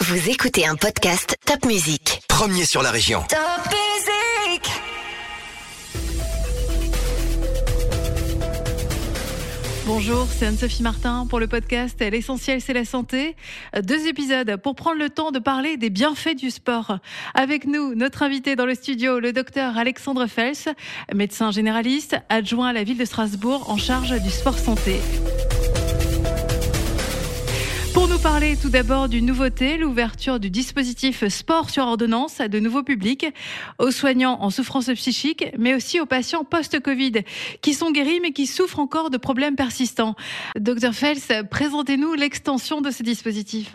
Vous 0.00 0.30
écoutez 0.30 0.66
un 0.66 0.76
podcast 0.76 1.36
Top 1.44 1.66
Music. 1.66 2.22
Premier 2.26 2.64
sur 2.64 2.82
la 2.82 2.90
région. 2.90 3.22
Top 3.28 3.38
Music 3.66 4.72
Bonjour, 9.84 10.26
c'est 10.30 10.46
Anne-Sophie 10.46 10.82
Martin 10.82 11.26
pour 11.28 11.38
le 11.38 11.48
podcast 11.48 12.00
L'essentiel 12.00 12.62
c'est 12.62 12.72
la 12.72 12.86
santé. 12.86 13.36
Deux 13.82 14.06
épisodes 14.06 14.56
pour 14.56 14.74
prendre 14.74 14.98
le 14.98 15.10
temps 15.10 15.32
de 15.32 15.38
parler 15.38 15.76
des 15.76 15.90
bienfaits 15.90 16.34
du 16.34 16.50
sport. 16.50 16.98
Avec 17.34 17.66
nous, 17.66 17.94
notre 17.94 18.22
invité 18.22 18.56
dans 18.56 18.66
le 18.66 18.74
studio, 18.74 19.20
le 19.20 19.34
docteur 19.34 19.76
Alexandre 19.76 20.26
Fels, 20.26 20.74
médecin 21.14 21.50
généraliste, 21.50 22.16
adjoint 22.30 22.68
à 22.68 22.72
la 22.72 22.84
ville 22.84 22.98
de 22.98 23.04
Strasbourg 23.04 23.68
en 23.68 23.76
charge 23.76 24.18
du 24.22 24.30
sport 24.30 24.58
santé. 24.58 24.96
Pour 27.92 28.06
nous 28.06 28.18
parler 28.18 28.56
tout 28.56 28.68
d'abord 28.68 29.08
d'une 29.08 29.26
nouveauté, 29.26 29.76
l'ouverture 29.76 30.38
du 30.38 30.48
dispositif 30.48 31.26
sport 31.26 31.70
sur 31.70 31.84
ordonnance 31.84 32.40
à 32.40 32.46
de 32.46 32.60
nouveaux 32.60 32.84
publics, 32.84 33.26
aux 33.78 33.90
soignants 33.90 34.40
en 34.40 34.50
souffrance 34.50 34.90
psychique, 34.90 35.46
mais 35.58 35.74
aussi 35.74 35.98
aux 35.98 36.06
patients 36.06 36.44
post-Covid 36.44 37.24
qui 37.62 37.74
sont 37.74 37.90
guéris 37.90 38.20
mais 38.20 38.30
qui 38.30 38.46
souffrent 38.46 38.78
encore 38.78 39.10
de 39.10 39.16
problèmes 39.16 39.56
persistants. 39.56 40.14
Docteur 40.56 40.94
Fels, 40.94 41.48
présentez-nous 41.50 42.14
l'extension 42.14 42.80
de 42.80 42.90
ce 42.90 43.02
dispositif. 43.02 43.74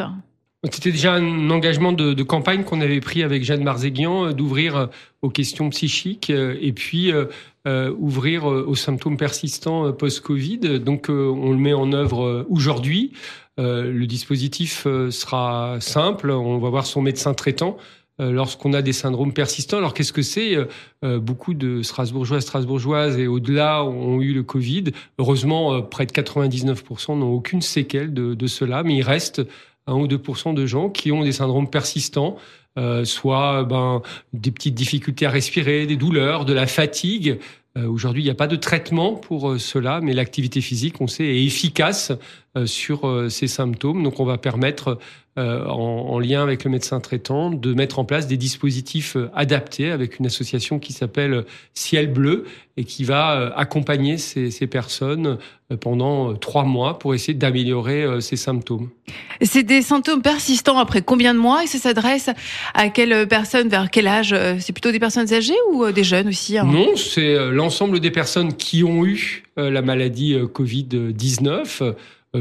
C'était 0.71 0.91
déjà 0.91 1.13
un 1.13 1.49
engagement 1.49 1.91
de, 1.91 2.23
campagne 2.23 2.63
qu'on 2.63 2.81
avait 2.81 2.99
pris 2.99 3.23
avec 3.23 3.43
Jeanne 3.43 3.63
Marzéguian 3.63 4.27
euh, 4.27 4.31
d'ouvrir 4.31 4.75
euh, 4.75 4.85
aux 5.21 5.29
questions 5.29 5.69
psychiques 5.69 6.29
euh, 6.29 6.57
et 6.61 6.73
puis 6.73 7.11
ouvrir 7.97 8.45
aux 8.45 8.75
symptômes 8.75 9.17
persistants 9.17 9.91
post-Covid. 9.91 10.79
Donc 10.79 11.07
on 11.09 11.51
le 11.51 11.57
met 11.57 11.73
en 11.73 11.93
œuvre 11.93 12.45
aujourd'hui. 12.47 13.13
le 13.57 14.05
dispositif 14.05 14.83
sera 15.09 15.77
simple. 15.79 16.29
On 16.29 16.59
va 16.59 16.69
voir 16.69 16.85
son 16.85 17.01
médecin 17.01 17.33
traitant 17.33 17.77
lorsqu'on 18.19 18.71
a 18.73 18.83
des 18.83 18.93
syndromes 18.93 19.33
persistants. 19.33 19.77
Alors 19.77 19.95
qu'est-ce 19.95 20.13
que 20.13 20.21
c'est 20.21 20.55
Beaucoup 21.01 21.55
de 21.55 21.81
Strasbourgeois, 21.81 22.39
Strasbourgeoises 22.39 23.17
et 23.17 23.25
au-delà 23.25 23.83
ont 23.83 24.21
eu 24.21 24.31
le 24.31 24.43
Covid. 24.43 24.91
Heureusement, 25.17 25.81
près 25.81 26.05
de 26.05 26.11
99% 26.11 27.17
n'ont 27.17 27.33
aucune 27.33 27.63
séquelle 27.63 28.13
de, 28.13 28.35
de 28.35 28.45
cela, 28.45 28.83
mais 28.83 28.97
il 28.97 29.03
reste 29.03 29.41
1 29.87 29.93
ou 29.93 30.07
2% 30.07 30.53
de 30.53 30.65
gens 30.65 30.89
qui 30.89 31.11
ont 31.11 31.23
des 31.23 31.31
syndromes 31.31 31.69
persistants, 31.69 32.37
euh, 32.77 33.05
soit 33.05 33.63
ben, 33.63 34.01
des 34.33 34.51
petites 34.51 34.75
difficultés 34.75 35.25
à 35.25 35.29
respirer, 35.29 35.85
des 35.85 35.95
douleurs, 35.95 36.45
de 36.45 36.53
la 36.53 36.67
fatigue. 36.67 37.39
Euh, 37.77 37.87
Aujourd'hui, 37.87 38.21
il 38.21 38.25
n'y 38.25 38.31
a 38.31 38.35
pas 38.35 38.47
de 38.47 38.55
traitement 38.55 39.13
pour 39.13 39.51
euh, 39.51 39.59
cela, 39.59 40.01
mais 40.01 40.13
l'activité 40.13 40.61
physique, 40.61 40.99
on 40.99 41.07
sait, 41.07 41.25
est 41.25 41.45
efficace 41.45 42.11
sur 42.65 43.07
euh, 43.07 43.29
ces 43.29 43.47
symptômes. 43.47 44.03
Donc, 44.03 44.19
on 44.19 44.25
va 44.25 44.37
permettre 44.37 44.97
euh, 45.37 45.65
en, 45.65 46.11
en, 46.11 46.19
lien 46.19 46.41
avec 46.41 46.63
le 46.63 46.71
médecin 46.71 47.01
traitant, 47.01 47.49
de 47.49 47.73
mettre 47.73 47.99
en 47.99 48.05
place 48.05 48.25
des 48.25 48.37
dispositifs 48.37 49.17
euh, 49.17 49.29
adaptés 49.35 49.91
avec 49.91 50.17
une 50.17 50.27
association 50.27 50.79
qui 50.79 50.93
s'appelle 50.93 51.43
Ciel 51.73 52.09
Bleu 52.09 52.45
et 52.77 52.85
qui 52.85 53.03
va 53.03 53.37
euh, 53.37 53.49
accompagner 53.57 54.17
ces, 54.17 54.49
ces 54.49 54.65
personnes 54.65 55.37
pendant 55.81 56.35
trois 56.35 56.63
mois 56.63 56.99
pour 56.99 57.15
essayer 57.15 57.33
d'améliorer 57.33 58.21
ces 58.21 58.35
symptômes. 58.35 58.91
C'est 59.41 59.63
des 59.63 59.81
symptômes 59.81 60.21
persistants 60.21 60.77
après 60.77 61.01
combien 61.01 61.33
de 61.33 61.39
mois 61.39 61.63
et 61.63 61.67
ça 61.67 61.79
s'adresse 61.79 62.29
à 62.75 62.89
quelle 62.89 63.27
personne, 63.27 63.67
vers 63.67 63.89
quel 63.89 64.05
âge 64.05 64.35
C'est 64.59 64.73
plutôt 64.73 64.91
des 64.91 64.99
personnes 64.99 65.33
âgées 65.33 65.55
ou 65.71 65.91
des 65.91 66.03
jeunes 66.03 66.27
aussi 66.27 66.59
hein? 66.59 66.65
Non, 66.65 66.95
c'est 66.95 67.49
l'ensemble 67.49 67.99
des 67.99 68.11
personnes 68.11 68.53
qui 68.53 68.83
ont 68.83 69.03
eu 69.07 69.43
la 69.57 69.81
maladie 69.81 70.37
Covid-19 70.37 71.81
euh, 71.81 71.93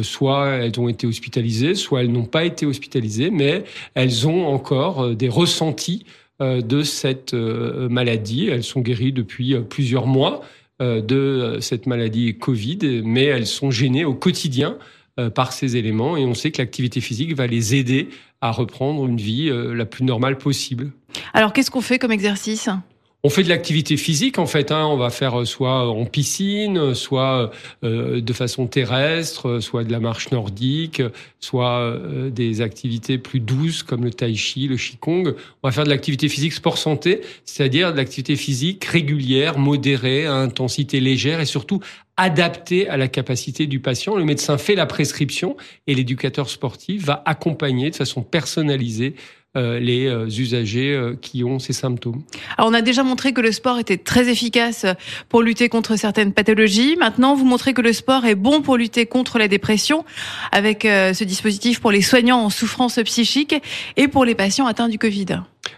soit 0.02 0.48
elles 0.48 0.78
ont 0.78 0.88
été 0.88 1.06
hospitalisées, 1.06 1.74
soit 1.74 2.02
elles 2.02 2.12
n'ont 2.12 2.24
pas 2.24 2.44
été 2.44 2.66
hospitalisées, 2.66 3.30
mais 3.30 3.64
elles 3.94 4.26
ont 4.26 4.46
encore 4.46 5.02
euh, 5.02 5.14
des 5.14 5.28
ressentis 5.28 6.04
euh, 6.40 6.60
de 6.60 6.82
cette 6.82 7.34
maladie. 7.34 8.48
Elles 8.48 8.64
sont 8.64 8.80
guéries 8.80 9.12
depuis 9.12 9.56
plusieurs 9.68 10.06
mois 10.06 10.42
de 10.80 11.58
cette 11.60 11.86
maladie 11.86 12.36
Covid, 12.36 13.02
mais 13.04 13.24
elles 13.24 13.46
sont 13.46 13.70
gênées 13.70 14.04
au 14.04 14.14
quotidien 14.14 14.76
par 15.36 15.52
ces 15.52 15.76
éléments 15.76 16.16
et 16.16 16.24
on 16.24 16.34
sait 16.34 16.50
que 16.50 16.60
l'activité 16.60 17.00
physique 17.00 17.36
va 17.36 17.46
les 17.46 17.76
aider 17.76 18.08
à 18.40 18.50
reprendre 18.50 19.06
une 19.06 19.18
vie 19.18 19.48
la 19.52 19.86
plus 19.86 20.04
normale 20.04 20.36
possible. 20.36 20.90
Alors 21.32 21.52
qu'est-ce 21.52 21.70
qu'on 21.70 21.80
fait 21.80 22.00
comme 22.00 22.10
exercice? 22.10 22.68
On 23.26 23.30
fait 23.30 23.42
de 23.42 23.48
l'activité 23.48 23.96
physique 23.96 24.38
en 24.38 24.44
fait. 24.44 24.70
Hein. 24.70 24.86
On 24.86 24.98
va 24.98 25.08
faire 25.08 25.40
euh, 25.40 25.44
soit 25.46 25.88
en 25.88 26.04
piscine, 26.04 26.94
soit 26.94 27.50
euh, 27.82 28.20
de 28.20 28.32
façon 28.34 28.66
terrestre, 28.66 29.60
soit 29.60 29.82
de 29.82 29.90
la 29.90 29.98
marche 29.98 30.30
nordique, 30.30 31.02
soit 31.40 31.78
euh, 31.78 32.28
des 32.28 32.60
activités 32.60 33.16
plus 33.16 33.40
douces 33.40 33.82
comme 33.82 34.04
le 34.04 34.12
tai 34.12 34.34
chi, 34.34 34.68
le 34.68 34.76
qigong. 34.76 35.34
On 35.62 35.68
va 35.68 35.72
faire 35.72 35.84
de 35.84 35.88
l'activité 35.88 36.28
physique 36.28 36.52
sport 36.52 36.76
santé, 36.76 37.22
c'est-à-dire 37.46 37.92
de 37.92 37.96
l'activité 37.96 38.36
physique 38.36 38.84
régulière, 38.84 39.58
modérée, 39.58 40.26
à 40.26 40.34
intensité 40.34 41.00
légère 41.00 41.40
et 41.40 41.46
surtout 41.46 41.80
adaptée 42.18 42.88
à 42.88 42.98
la 42.98 43.08
capacité 43.08 43.66
du 43.66 43.80
patient. 43.80 44.16
Le 44.16 44.24
médecin 44.24 44.58
fait 44.58 44.74
la 44.74 44.86
prescription 44.86 45.56
et 45.86 45.94
l'éducateur 45.94 46.50
sportif 46.50 47.04
va 47.04 47.22
accompagner 47.24 47.90
de 47.90 47.96
façon 47.96 48.22
personnalisée 48.22 49.14
euh, 49.16 49.34
les 49.54 50.06
euh, 50.06 50.26
usagers 50.26 50.92
euh, 50.92 51.14
qui 51.20 51.44
ont 51.44 51.58
ces 51.58 51.72
symptômes. 51.72 52.22
Alors 52.58 52.70
on 52.70 52.74
a 52.74 52.82
déjà 52.82 53.02
montré 53.02 53.32
que 53.32 53.40
le 53.40 53.52
sport 53.52 53.78
était 53.78 53.96
très 53.96 54.28
efficace 54.28 54.86
pour 55.28 55.42
lutter 55.42 55.68
contre 55.68 55.96
certaines 55.96 56.32
pathologies. 56.32 56.96
Maintenant, 56.96 57.34
vous 57.34 57.44
montrez 57.44 57.74
que 57.74 57.82
le 57.82 57.92
sport 57.92 58.24
est 58.24 58.34
bon 58.34 58.62
pour 58.62 58.76
lutter 58.76 59.06
contre 59.06 59.38
la 59.38 59.48
dépression 59.48 60.04
avec 60.52 60.82
ce 60.82 61.24
dispositif 61.24 61.80
pour 61.80 61.90
les 61.90 62.02
soignants 62.02 62.40
en 62.40 62.50
souffrance 62.50 62.98
psychique 63.04 63.54
et 63.96 64.08
pour 64.08 64.24
les 64.24 64.34
patients 64.34 64.66
atteints 64.66 64.88
du 64.88 64.98
Covid. 64.98 65.26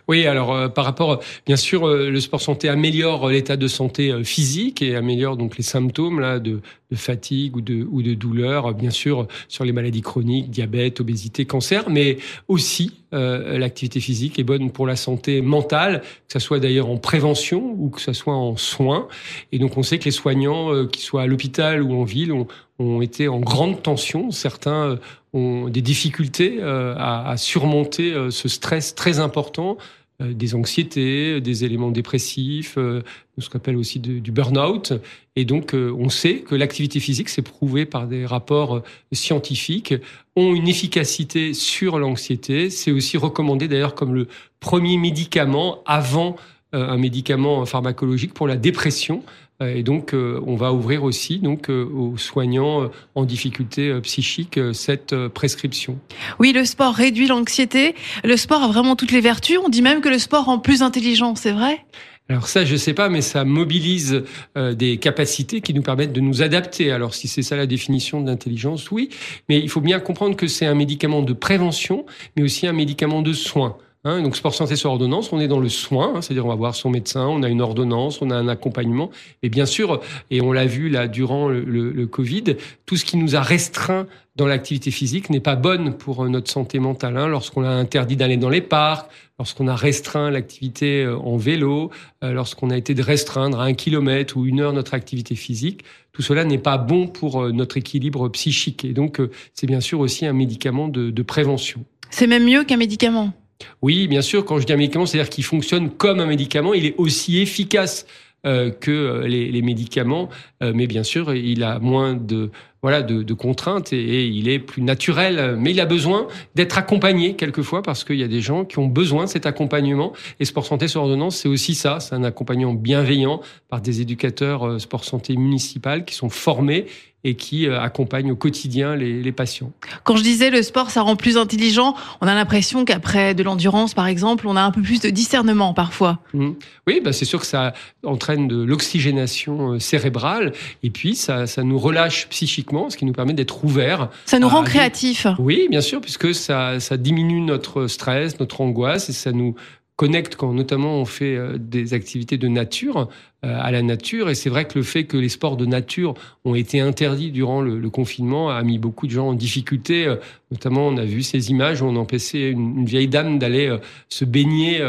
Oui, 0.09 0.27
alors 0.27 0.55
euh, 0.55 0.69
par 0.69 0.85
rapport, 0.85 1.21
bien 1.47 1.57
sûr, 1.57 1.87
euh, 1.87 2.11
le 2.11 2.21
sport 2.21 2.41
santé 2.41 2.69
améliore 2.69 3.29
l'état 3.29 3.57
de 3.57 3.67
santé 3.67 4.13
euh, 4.13 4.23
physique 4.23 4.83
et 4.83 4.95
améliore 4.95 5.37
donc 5.37 5.57
les 5.57 5.65
symptômes 5.65 6.21
là 6.21 6.39
de, 6.39 6.61
de, 6.91 6.97
fatigue 6.97 7.57
ou 7.57 7.61
de, 7.61 7.87
ou 7.91 8.03
de 8.03 8.15
douleur, 8.15 8.73
bien 8.75 8.91
sûr 8.91 9.27
sur 9.49 9.65
les 9.65 9.73
maladies 9.73 10.03
chroniques, 10.03 10.51
diabète, 10.51 11.01
obésité, 11.01 11.45
cancer, 11.45 11.91
mais 11.91 12.19
aussi 12.49 12.93
l'activité 13.13 13.99
physique 13.99 14.39
est 14.39 14.45
bonne 14.45 14.71
pour 14.71 14.87
la 14.87 14.95
santé 14.95 15.41
mentale, 15.41 16.03
que 16.03 16.35
ce 16.35 16.39
soit 16.39 16.61
d'ailleurs 16.61 16.91
en 16.91 16.99
prévention 16.99 17.75
ou 17.79 17.89
que 17.89 18.01
ce 18.03 18.13
soit 18.13 18.35
en 18.35 18.59
soins. 18.59 19.09
Et 19.53 19.59
donc 19.59 19.79
on 19.79 19.83
sait 19.83 19.99
que 19.99 20.05
les 20.05 20.11
soignants, 20.11 20.85
qui 20.87 21.01
soient 21.01 21.23
à 21.23 21.27
l'hôpital 21.27 21.83
ou 21.83 21.95
en 21.95 22.05
ville, 22.05 22.31
ont, 22.31 22.47
ont 22.79 23.01
été 23.01 23.29
en 23.29 23.41
grande 23.41 23.83
tension. 23.83 24.31
Certains 24.31 24.99
ont 25.33 25.69
des 25.69 25.83
difficultés 25.83 26.63
à, 26.63 27.29
à 27.29 27.37
surmonter 27.37 28.15
ce 28.31 28.49
stress 28.49 28.95
très 28.95 29.19
important 29.19 29.79
euh, 30.23 30.33
des 30.33 30.55
anxiétés, 30.55 31.43
des 31.43 31.65
éléments 31.65 31.91
dépressifs, 31.91 32.79
euh, 32.79 33.03
ce 33.37 33.51
qu'on 33.51 33.59
appelle 33.59 33.77
aussi 33.77 34.01
du 34.01 34.33
burn-out. 34.33 34.95
Et 35.35 35.45
donc, 35.45 35.75
euh, 35.75 35.95
on 35.99 36.09
sait 36.09 36.37
que 36.37 36.55
l'activité 36.55 37.01
physique, 37.01 37.29
c'est 37.29 37.43
prouvé 37.43 37.85
par 37.85 38.07
des 38.07 38.25
rapports 38.25 38.83
scientifiques, 39.13 39.93
ont 40.35 40.55
une 40.55 40.69
efficacité 40.69 41.53
sur 41.53 41.99
l'anxiété. 41.99 42.71
C'est 42.71 42.93
aussi 42.93 43.19
recommandé 43.19 43.69
d'ailleurs 43.69 43.95
comme 43.95 44.15
le 44.15 44.27
premier 44.59 44.97
médicament 44.97 45.83
avant 45.85 46.37
un 46.73 46.99
médicament 46.99 47.65
pharmacologique 47.65 48.35
pour 48.35 48.47
la 48.47 48.57
dépression. 48.57 49.23
Et 49.65 49.83
donc, 49.83 50.13
euh, 50.13 50.39
on 50.47 50.55
va 50.55 50.75
ouvrir 50.75 51.03
aussi 51.03 51.39
donc 51.39 51.71
euh, 51.71 51.85
aux 51.85 52.19
soignants 52.19 52.83
euh, 52.83 52.89
en 53.15 53.25
difficulté 53.25 53.99
psychique 54.03 54.61
cette 54.75 55.15
prescription. 55.29 55.99
Oui, 56.39 56.53
le 56.53 56.65
sport 56.67 56.95
réduit 56.95 57.27
l'anxiété. 57.27 57.95
Le 58.23 58.37
sport 58.37 58.63
a 58.63 58.69
vraiment 58.69 58.97
toutes 58.97 59.13
les 59.13 59.23
vertus. 59.23 59.59
On 59.65 59.71
dit 59.71 59.81
même 59.81 60.03
que 60.03 60.11
le 60.11 60.19
sport 60.19 60.45
rend 60.45 60.59
plus 60.59 60.83
intelligent. 60.83 61.35
C'est 61.37 61.53
vrai? 61.53 61.85
Alors 62.29 62.49
ça, 62.49 62.65
je 62.65 62.77
sais 62.77 62.93
pas, 62.93 63.09
mais 63.09 63.23
ça 63.23 63.45
mobilise 63.45 64.25
des 64.57 64.97
capacités 64.97 65.61
qui 65.61 65.73
nous 65.73 65.83
permettent 65.83 66.13
de 66.13 66.21
nous 66.21 66.43
adapter. 66.43 66.91
Alors 66.91 67.15
si 67.15 67.29
c'est 67.29 67.43
ça 67.43 67.55
la 67.55 67.67
définition 67.67 68.21
d'intelligence, 68.21 68.91
oui, 68.91 69.11
mais 69.49 69.61
il 69.61 69.71
faut 69.71 69.81
bien 69.81 70.01
comprendre 70.01 70.35
que 70.35 70.49
c'est 70.49 70.67
un 70.67 70.75
médicament 70.75 71.23
de 71.23 71.33
prévention, 71.33 72.05
mais 72.37 72.43
aussi 72.43 72.67
un 72.67 72.73
médicament 72.73 73.23
de 73.23 73.33
soin. 73.33 73.77
Hein, 74.07 74.23
donc 74.23 74.37
sport 74.37 74.55
santé 74.55 74.77
sur 74.77 74.93
ordonnance, 74.93 75.33
on 75.33 75.41
est 75.41 75.49
dans 75.49 75.59
le 75.59 75.69
soin, 75.69 76.13
hein, 76.15 76.23
c'est-à-dire 76.23 76.47
on 76.47 76.51
va 76.51 76.55
voir 76.55 76.77
son 76.77 76.91
médecin, 76.91 77.27
on 77.27 77.43
a 77.43 77.49
une 77.49 77.61
ordonnance, 77.61 78.23
on 78.23 78.31
a 78.31 78.37
un 78.37 78.47
accompagnement. 78.47 79.11
Et 79.43 79.49
bien 79.49 79.67
sûr, 79.67 80.01
et 80.31 80.41
on 80.41 80.53
l'a 80.53 80.65
vu 80.65 80.89
là 80.89 81.09
durant 81.09 81.49
le, 81.49 82.07
Covid, 82.07 82.55
tout 82.87 82.97
ce 82.97 83.05
qui 83.05 83.17
nous 83.17 83.35
a 83.35 83.41
restreint 83.41 84.07
dans 84.37 84.47
l'activité 84.47 84.93
physique 84.93 85.29
n'est 85.29 85.41
pas 85.41 85.57
bonne 85.57 85.95
pour 85.95 86.23
euh, 86.23 86.29
notre 86.29 86.49
santé 86.49 86.79
mentale. 86.79 87.17
Hein, 87.17 87.27
lorsqu'on 87.27 87.65
a 87.65 87.69
interdit 87.69 88.15
d'aller 88.15 88.37
dans 88.37 88.49
les 88.49 88.61
parcs, 88.61 89.11
lorsqu'on 89.41 89.67
a 89.67 89.75
restreint 89.75 90.31
l'activité 90.31 91.03
euh, 91.03 91.19
en 91.19 91.37
vélo, 91.37 91.91
euh, 92.23 92.31
lorsqu'on 92.31 92.71
a 92.71 92.77
été 92.77 92.95
de 92.95 93.03
restreindre 93.03 93.59
à 93.59 93.65
un 93.65 93.75
kilomètre 93.75 94.37
ou 94.37 94.47
une 94.47 94.61
heure 94.61 94.73
notre 94.73 94.95
activité 94.95 95.35
physique, 95.35 95.83
tout 96.13 96.23
cela 96.23 96.45
n'est 96.45 96.59
pas 96.59 96.79
bon 96.79 97.09
pour 97.09 97.49
notre 97.49 97.77
équilibre 97.77 98.29
psychique. 98.29 98.85
Et 98.85 98.93
donc, 98.93 99.21
c'est 99.53 99.67
bien 99.67 99.81
sûr 99.81 99.99
aussi 99.99 100.27
un 100.27 100.33
médicament 100.33 100.87
de 100.87 101.23
prévention. 101.23 101.85
C'est 102.11 102.29
même 102.29 102.45
mieux 102.45 102.63
qu'un 102.63 102.77
médicament. 102.77 103.35
Oui, 103.83 104.09
bien 104.09 104.23
sûr, 104.23 104.45
quand 104.45 104.59
je 104.59 104.67
dis 104.67 104.73
un 104.73 104.77
médicament, 104.77 105.07
c'est-à-dire 105.07 105.31
qu'il 105.31 105.45
fonctionne 105.45 105.91
comme 105.91 106.21
un 106.21 106.27
médicament, 106.27 106.75
il 106.75 106.87
est 106.87 106.95
aussi 106.99 107.41
efficace 107.41 108.07
que 108.45 109.25
les, 109.27 109.51
les 109.51 109.63
médicaments, 109.63 110.29
mais 110.61 110.87
bien 110.87 111.03
sûr, 111.03 111.35
il 111.35 111.65
a 111.65 111.81
moins 111.81 112.15
de 112.15 112.53
voilà, 112.87 113.03
de, 113.03 113.35
contraintes 113.35 113.93
et, 113.93 114.29
il 114.29 114.49
est 114.49 114.61
plus 114.61 114.81
naturel. 114.81 115.57
Mais 115.59 115.73
il 115.73 115.81
a 115.81 115.87
besoin 115.87 116.29
d'être 116.55 116.79
accompagné 116.79 117.35
quelquefois 117.35 117.83
parce 117.83 118.05
qu'il 118.05 118.15
y 118.15 118.23
a 118.23 118.29
des 118.29 118.41
gens 118.41 118.65
qui 118.65 118.79
ont 118.79 118.87
besoin 118.87 119.25
de 119.25 119.29
cet 119.29 119.45
accompagnement. 119.45 120.13
Et 120.39 120.45
Sport 120.45 120.65
Santé 120.65 120.87
sur 120.87 121.03
ordonnance, 121.03 121.35
c'est 121.35 121.49
aussi 121.49 121.75
ça. 121.75 121.99
C'est 121.99 122.15
un 122.15 122.23
accompagnement 122.23 122.75
bienveillant 122.75 123.41
par 123.69 123.81
des 123.81 124.03
éducateurs 124.03 124.65
euh, 124.65 124.79
sport 124.79 125.03
santé 125.03 125.37
municipal 125.37 126.05
qui 126.05 126.15
sont 126.15 126.29
formés 126.29 126.87
et 127.27 127.35
qui 127.35 127.67
euh, 127.67 127.81
accompagnent 127.81 128.31
au 128.31 128.37
quotidien 128.37 128.95
les, 128.95 129.21
les, 129.21 129.33
patients. 129.33 129.73
Quand 130.05 130.17
je 130.17 130.23
disais 130.23 130.49
le 130.49 130.63
sport, 130.63 130.91
ça 130.91 131.03
rend 131.03 131.17
plus 131.17 131.37
intelligent, 131.37 131.95
on 132.21 132.29
a 132.29 132.35
l'impression 132.35 132.85
qu'après 132.85 133.35
de 133.35 133.43
l'endurance, 133.43 133.95
par 133.95 134.07
exemple, 134.07 134.47
on 134.47 134.55
a 134.55 134.63
un 134.63 134.71
peu 134.71 134.81
plus 134.81 135.01
de 135.01 135.11
discernement 135.11 135.75
parfois. 135.75 136.21
Mmh. 136.35 136.51
Oui, 136.87 137.01
bah 137.05 137.13
c'est 137.13 137.25
sûr 137.25 137.41
que 137.41 137.47
ça 137.47 137.75
entraîne 138.05 138.47
de 138.47 138.63
l'oxygénation 138.63 139.73
euh, 139.73 139.79
cérébrale 139.81 140.53
et 140.85 140.91
puis 140.91 141.17
ça, 141.17 141.49
ça 141.49 141.65
nous 141.65 141.79
relâche 141.79 142.29
psychiquement, 142.29 142.91
ce 142.91 142.97
qui 142.97 143.05
nous 143.05 143.13
permet 143.13 143.35
d'être 143.35 143.65
ouverts. 143.65 144.09
Ça 144.25 144.39
nous 144.39 144.49
rend 144.49 144.63
créatifs. 144.63 145.27
Oui, 145.41 145.67
bien 145.69 145.81
sûr, 145.81 146.01
puisque 146.01 146.33
ça, 146.33 146.79
ça 146.79 146.97
diminue 146.97 147.41
notre 147.41 147.89
stress, 147.89 148.39
notre 148.39 148.61
angoisse 148.61 149.09
et 149.09 149.13
ça 149.13 149.33
nous 149.33 149.57
connecte 149.97 150.37
quand 150.37 150.53
notamment 150.53 151.01
on 151.01 151.05
fait 151.07 151.37
euh, 151.37 151.57
des 151.59 151.95
activités 151.95 152.37
de 152.37 152.49
nature 152.49 153.09
euh, 153.45 153.59
à 153.61 153.71
la 153.71 153.83
nature. 153.83 154.29
Et 154.29 154.35
c'est 154.35 154.51
vrai 154.51 154.67
que 154.67 154.79
le 154.79 154.85
fait 154.85 155.05
que 155.05 155.17
les 155.17 155.31
sports 155.31 155.57
de 155.57 155.67
nature 155.67 156.15
ont 156.45 156.55
été 156.55 156.81
interdits 156.81 157.31
durant 157.31 157.63
le, 157.63 157.91
confinement 157.91 158.51
a 158.51 158.63
mis 158.63 158.79
beaucoup 158.79 159.07
de 159.07 159.13
gens 159.13 159.29
en 159.29 159.35
difficulté. 159.35 160.07
Euh, 160.07 160.17
notamment 160.51 160.87
on 160.87 160.97
a 160.99 161.05
vu 161.05 161.23
ces 161.23 161.51
images 161.51 161.81
où 161.83 161.87
on 161.87 161.97
empêchait 161.97 162.51
une, 162.51 162.81
une 162.81 162.87
vieille 162.87 163.09
dame 163.09 163.39
d'aller 163.39 163.75
se 164.09 164.25
baigner 164.25 164.81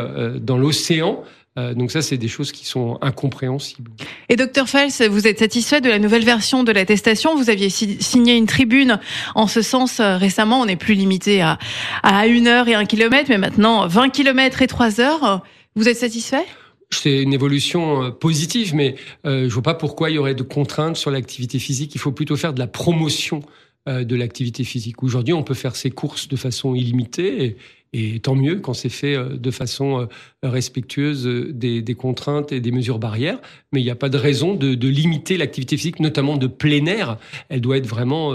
dans 0.42 0.58
l'océan 0.58 1.24
euh, 1.58 1.74
donc 1.74 1.92
ça, 1.92 2.02
c'est 2.02 2.18
des 2.18 2.28
choses 2.28 2.52
qui 2.52 2.66
sont 2.66 2.98
incompréhensibles. 3.02 3.92
Et 4.30 4.36
docteur 4.36 4.70
Fels, 4.70 4.92
vous 5.10 5.28
êtes 5.28 5.40
satisfait 5.40 5.82
de 5.82 5.90
la 5.90 5.98
nouvelle 5.98 6.24
version 6.24 6.64
de 6.64 6.72
l'attestation? 6.72 7.36
Vous 7.36 7.50
aviez 7.50 7.70
signé 7.70 8.36
une 8.36 8.46
tribune 8.46 9.00
en 9.34 9.48
ce 9.48 9.62
sens 9.62 10.00
euh, 10.00 10.18
récemment. 10.18 10.62
On 10.62 10.66
n'est 10.66 10.76
plus 10.76 10.94
limité 10.94 11.42
à, 11.42 11.58
à 12.04 12.28
une 12.28 12.48
heure 12.48 12.68
et 12.68 12.76
un 12.76 12.86
kilomètre, 12.86 13.30
mais 13.30 13.38
maintenant 13.38 13.88
20 13.88 14.10
kilomètres 14.10 14.62
et 14.62 14.68
trois 14.68 15.02
heures. 15.02 15.44
Vous 15.76 15.90
êtes 15.90 15.98
satisfait? 15.98 16.46
C'est 16.92 17.24
une 17.24 17.34
évolution 17.34 18.04
euh, 18.04 18.12
positive, 18.12 18.76
mais 18.76 18.96
euh, 19.26 19.50
je 19.50 19.54
vois 19.54 19.64
pas 19.64 19.74
pourquoi 19.74 20.12
il 20.12 20.16
y 20.16 20.20
aurait 20.20 20.36
de 20.36 20.44
contraintes 20.44 20.96
sur 20.96 21.10
l'activité 21.10 21.58
physique. 21.58 21.96
Il 21.96 22.00
faut 22.00 22.12
plutôt 22.12 22.36
faire 22.36 22.54
de 22.54 22.60
la 22.60 22.68
promotion 22.68 23.42
de 23.90 24.18
l'activité 24.18 24.66
physique. 24.66 25.02
Aujourd'hui, 25.02 25.34
on 25.34 25.44
peut 25.44 25.54
faire 25.54 25.78
ses 25.78 25.92
courses 25.92 26.28
de 26.28 26.36
façon 26.36 26.76
illimitée 26.76 27.46
et, 27.46 27.58
et 27.94 28.20
tant 28.20 28.36
mieux 28.36 28.60
quand 28.60 28.74
c'est 28.74 28.90
fait 28.90 29.16
euh, 29.16 29.38
de 29.38 29.52
façon 29.52 30.02
euh, 30.02 30.06
respectueuse 30.44 31.26
euh, 31.26 31.52
des, 31.54 31.96
contraintes 31.96 32.52
et 32.52 32.60
des 32.60 32.72
mesures 32.72 33.00
barrières. 33.00 33.40
Mais 33.72 33.82
il 33.82 33.84
n'y 33.84 33.90
a 33.90 33.96
pas 33.96 34.10
de 34.10 34.18
raison 34.18 34.56
de, 34.56 34.76
de 34.76 34.88
limiter 34.88 35.38
l'activité 35.38 35.78
physique, 35.78 36.00
notamment 36.00 36.38
de 36.38 36.48
plein 36.48 36.86
air. 36.86 37.18
Elle 37.50 37.62
doit 37.62 37.78
être 37.78 37.88
vraiment 37.88 38.34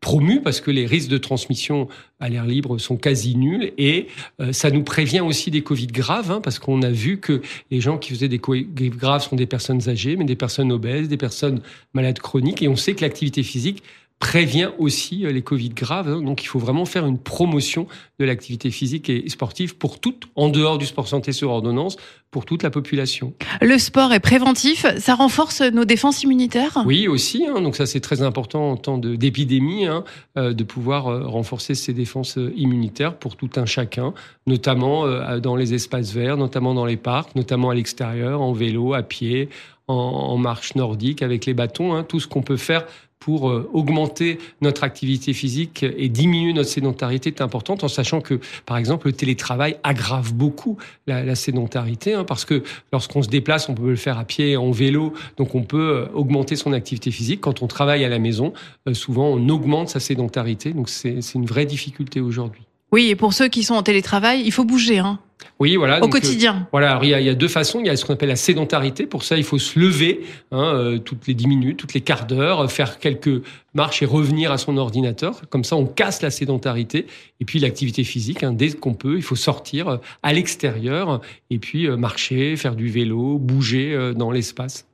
promue 0.00 0.40
parce 0.42 0.60
que 0.60 0.70
les 0.70 0.86
risques 0.86 1.08
de 1.08 1.18
transmission 1.18 1.88
à 2.18 2.28
l'air 2.28 2.44
libre 2.44 2.78
sont 2.78 2.96
quasi 2.96 3.36
nuls. 3.36 3.72
Et 3.78 4.08
ça 4.52 4.70
nous 4.70 4.82
prévient 4.82 5.20
aussi 5.20 5.50
des 5.50 5.62
Covid 5.62 5.88
graves, 5.88 6.30
hein, 6.30 6.40
parce 6.42 6.58
qu'on 6.58 6.82
a 6.82 6.90
vu 6.90 7.18
que 7.18 7.42
les 7.70 7.80
gens 7.80 7.98
qui 7.98 8.12
faisaient 8.12 8.28
des 8.28 8.38
Covid 8.38 8.66
graves 8.90 9.22
sont 9.22 9.36
des 9.36 9.46
personnes 9.46 9.88
âgées, 9.88 10.16
mais 10.16 10.24
des 10.24 10.36
personnes 10.36 10.72
obèses, 10.72 11.08
des 11.08 11.16
personnes 11.16 11.60
malades 11.92 12.18
chroniques. 12.18 12.62
Et 12.62 12.68
on 12.68 12.76
sait 12.76 12.94
que 12.94 13.02
l'activité 13.02 13.42
physique 13.42 13.82
prévient 14.24 14.70
aussi 14.78 15.26
euh, 15.26 15.32
les 15.32 15.42
Covid 15.42 15.68
graves. 15.68 16.08
Hein. 16.08 16.22
Donc 16.22 16.42
il 16.42 16.46
faut 16.46 16.58
vraiment 16.58 16.86
faire 16.86 17.04
une 17.04 17.18
promotion 17.18 17.86
de 18.18 18.24
l'activité 18.24 18.70
physique 18.70 19.10
et 19.10 19.28
sportive 19.28 19.76
pour 19.76 20.00
toute, 20.00 20.24
en 20.34 20.48
dehors 20.48 20.78
du 20.78 20.86
sport 20.86 21.08
santé 21.08 21.32
sur 21.32 21.50
ordonnance, 21.50 21.96
pour 22.30 22.46
toute 22.46 22.62
la 22.62 22.70
population. 22.70 23.34
Le 23.60 23.76
sport 23.76 24.14
est 24.14 24.20
préventif, 24.20 24.86
ça 24.98 25.14
renforce 25.14 25.60
nos 25.60 25.84
défenses 25.84 26.22
immunitaires? 26.22 26.82
Oui, 26.86 27.06
aussi. 27.06 27.44
Hein. 27.46 27.60
donc 27.60 27.76
ça 27.76 27.84
c'est 27.84 28.00
très 28.00 28.22
important 28.22 28.70
en 28.70 28.76
temps 28.78 28.96
d'épidémie, 28.96 29.84
hein, 29.84 30.04
euh, 30.38 30.54
de 30.54 30.64
pouvoir 30.64 31.08
euh, 31.08 31.26
renforcer 31.26 31.74
ces 31.74 31.92
défenses 31.92 32.38
immunitaires 32.56 33.18
pour 33.18 33.36
tout 33.36 33.50
un 33.56 33.66
chacun, 33.66 34.14
notamment 34.46 35.06
dans 35.38 35.54
les 35.54 35.74
espaces 35.74 36.12
verts, 36.12 36.38
notamment 36.38 36.72
dans 36.72 36.86
les 36.86 36.96
parcs, 36.96 37.36
notamment 37.36 37.70
à 37.70 37.74
l'extérieur, 37.74 38.40
en 38.40 38.52
vélo, 38.52 38.94
à 38.94 39.02
pied, 39.02 39.50
en, 39.86 40.36
marche 40.38 40.74
nordique, 40.74 41.22
avec 41.22 41.46
les 41.46 41.54
bâtons, 41.54 42.02
tout 42.04 42.20
ce 42.20 42.26
qu'on 42.26 42.42
peut 42.42 42.56
faire 42.56 42.86
pour 43.18 43.48
euh, 43.48 43.70
augmenter 43.72 44.38
notre 44.60 44.84
activité 44.84 45.32
physique 45.32 45.82
et 45.82 46.08
diminuer 46.08 46.52
notre 46.52 46.68
sédentarité 46.68 47.30
est 47.30 47.40
importante, 47.40 47.82
en 47.82 47.88
sachant 47.88 48.20
que, 48.20 48.38
par 48.66 48.76
exemple, 48.76 49.06
le 49.06 49.12
télétravail 49.12 49.76
aggrave 49.82 50.34
beaucoup 50.34 50.76
la, 51.06 51.34
sédentarité, 51.34 52.14
hein, 52.14 52.24
parce 52.24 52.44
que 52.44 52.62
lorsqu'on 52.92 53.22
se 53.22 53.28
déplace, 53.28 53.68
on 53.68 53.74
peut 53.74 53.90
le 53.90 53.96
faire 53.96 54.18
à 54.18 54.24
pied, 54.24 54.56
en 54.56 54.70
vélo, 54.70 55.14
donc 55.36 55.54
on 55.54 55.62
peut 55.62 55.78
euh, 55.78 56.06
augmenter 56.14 56.56
son 56.56 56.72
activité 56.72 57.10
physique. 57.10 57.40
Quand 57.40 57.62
on 57.62 57.66
travaille 57.66 58.04
à 58.04 58.08
la 58.08 58.18
maison, 58.18 58.52
euh, 58.88 58.94
souvent 58.94 59.28
on 59.28 59.48
augmente 59.48 59.88
sa 59.88 60.00
sédentarité, 60.00 60.72
donc 60.72 60.88
c'est 60.88 61.34
une 61.34 61.46
vraie 61.46 61.66
difficulté 61.66 62.20
aujourd'hui. 62.20 62.62
Oui, 62.92 63.08
et 63.08 63.16
pour 63.16 63.32
ceux 63.32 63.48
qui 63.48 63.64
sont 63.64 63.74
en 63.74 63.82
télétravail, 63.82 64.42
il 64.44 64.52
faut 64.52 64.64
bouger. 64.64 64.98
Hein. 64.98 65.18
Oui, 65.60 65.76
voilà. 65.76 66.02
Au 66.02 66.08
quotidien. 66.08 66.56
Euh, 66.56 66.68
voilà, 66.72 66.98
il 67.02 67.08
y, 67.08 67.14
a, 67.14 67.20
il 67.20 67.26
y, 67.26 67.30
a, 67.30 67.34
deux 67.34 67.48
façons. 67.48 67.80
Il 67.80 67.86
y 67.86 67.90
a 67.90 67.96
ce 67.96 68.04
qu'on 68.04 68.14
appelle 68.14 68.28
la 68.28 68.36
sédentarité. 68.36 69.06
Pour 69.06 69.22
ça, 69.22 69.36
il 69.36 69.44
faut 69.44 69.58
se 69.58 69.78
lever 69.78 70.20
hein, 70.50 70.74
euh, 70.74 70.98
toutes 70.98 71.26
les 71.26 71.34
dix 71.34 71.46
minutes, 71.46 71.76
toutes 71.76 71.94
les 71.94 72.00
quarts 72.00 72.26
d'heure, 72.26 72.70
faire 72.70 72.98
quelques 72.98 73.42
marches 73.74 74.02
et 74.02 74.06
revenir 74.06 74.52
à 74.52 74.58
son 74.58 74.76
ordinateur. 74.76 75.42
Comme 75.50 75.64
ça, 75.64 75.76
on 75.76 75.86
casse 75.86 76.22
la 76.22 76.30
sédentarité. 76.30 77.06
Et 77.40 77.44
puis 77.44 77.58
l'activité 77.60 78.04
physique, 78.04 78.42
hein, 78.42 78.52
dès 78.52 78.72
qu'on 78.72 78.94
peut, 78.94 79.16
il 79.16 79.22
faut 79.22 79.36
sortir 79.36 79.88
euh, 79.88 79.96
à 80.22 80.32
l'extérieur 80.32 81.20
et 81.50 81.58
puis 81.58 81.88
marcher, 81.88 82.56
faire 82.56 82.74
du 82.74 82.88
vélo, 82.88 83.38
bouger 83.38 84.12
dans 84.16 84.30
l'espace. 84.30 84.86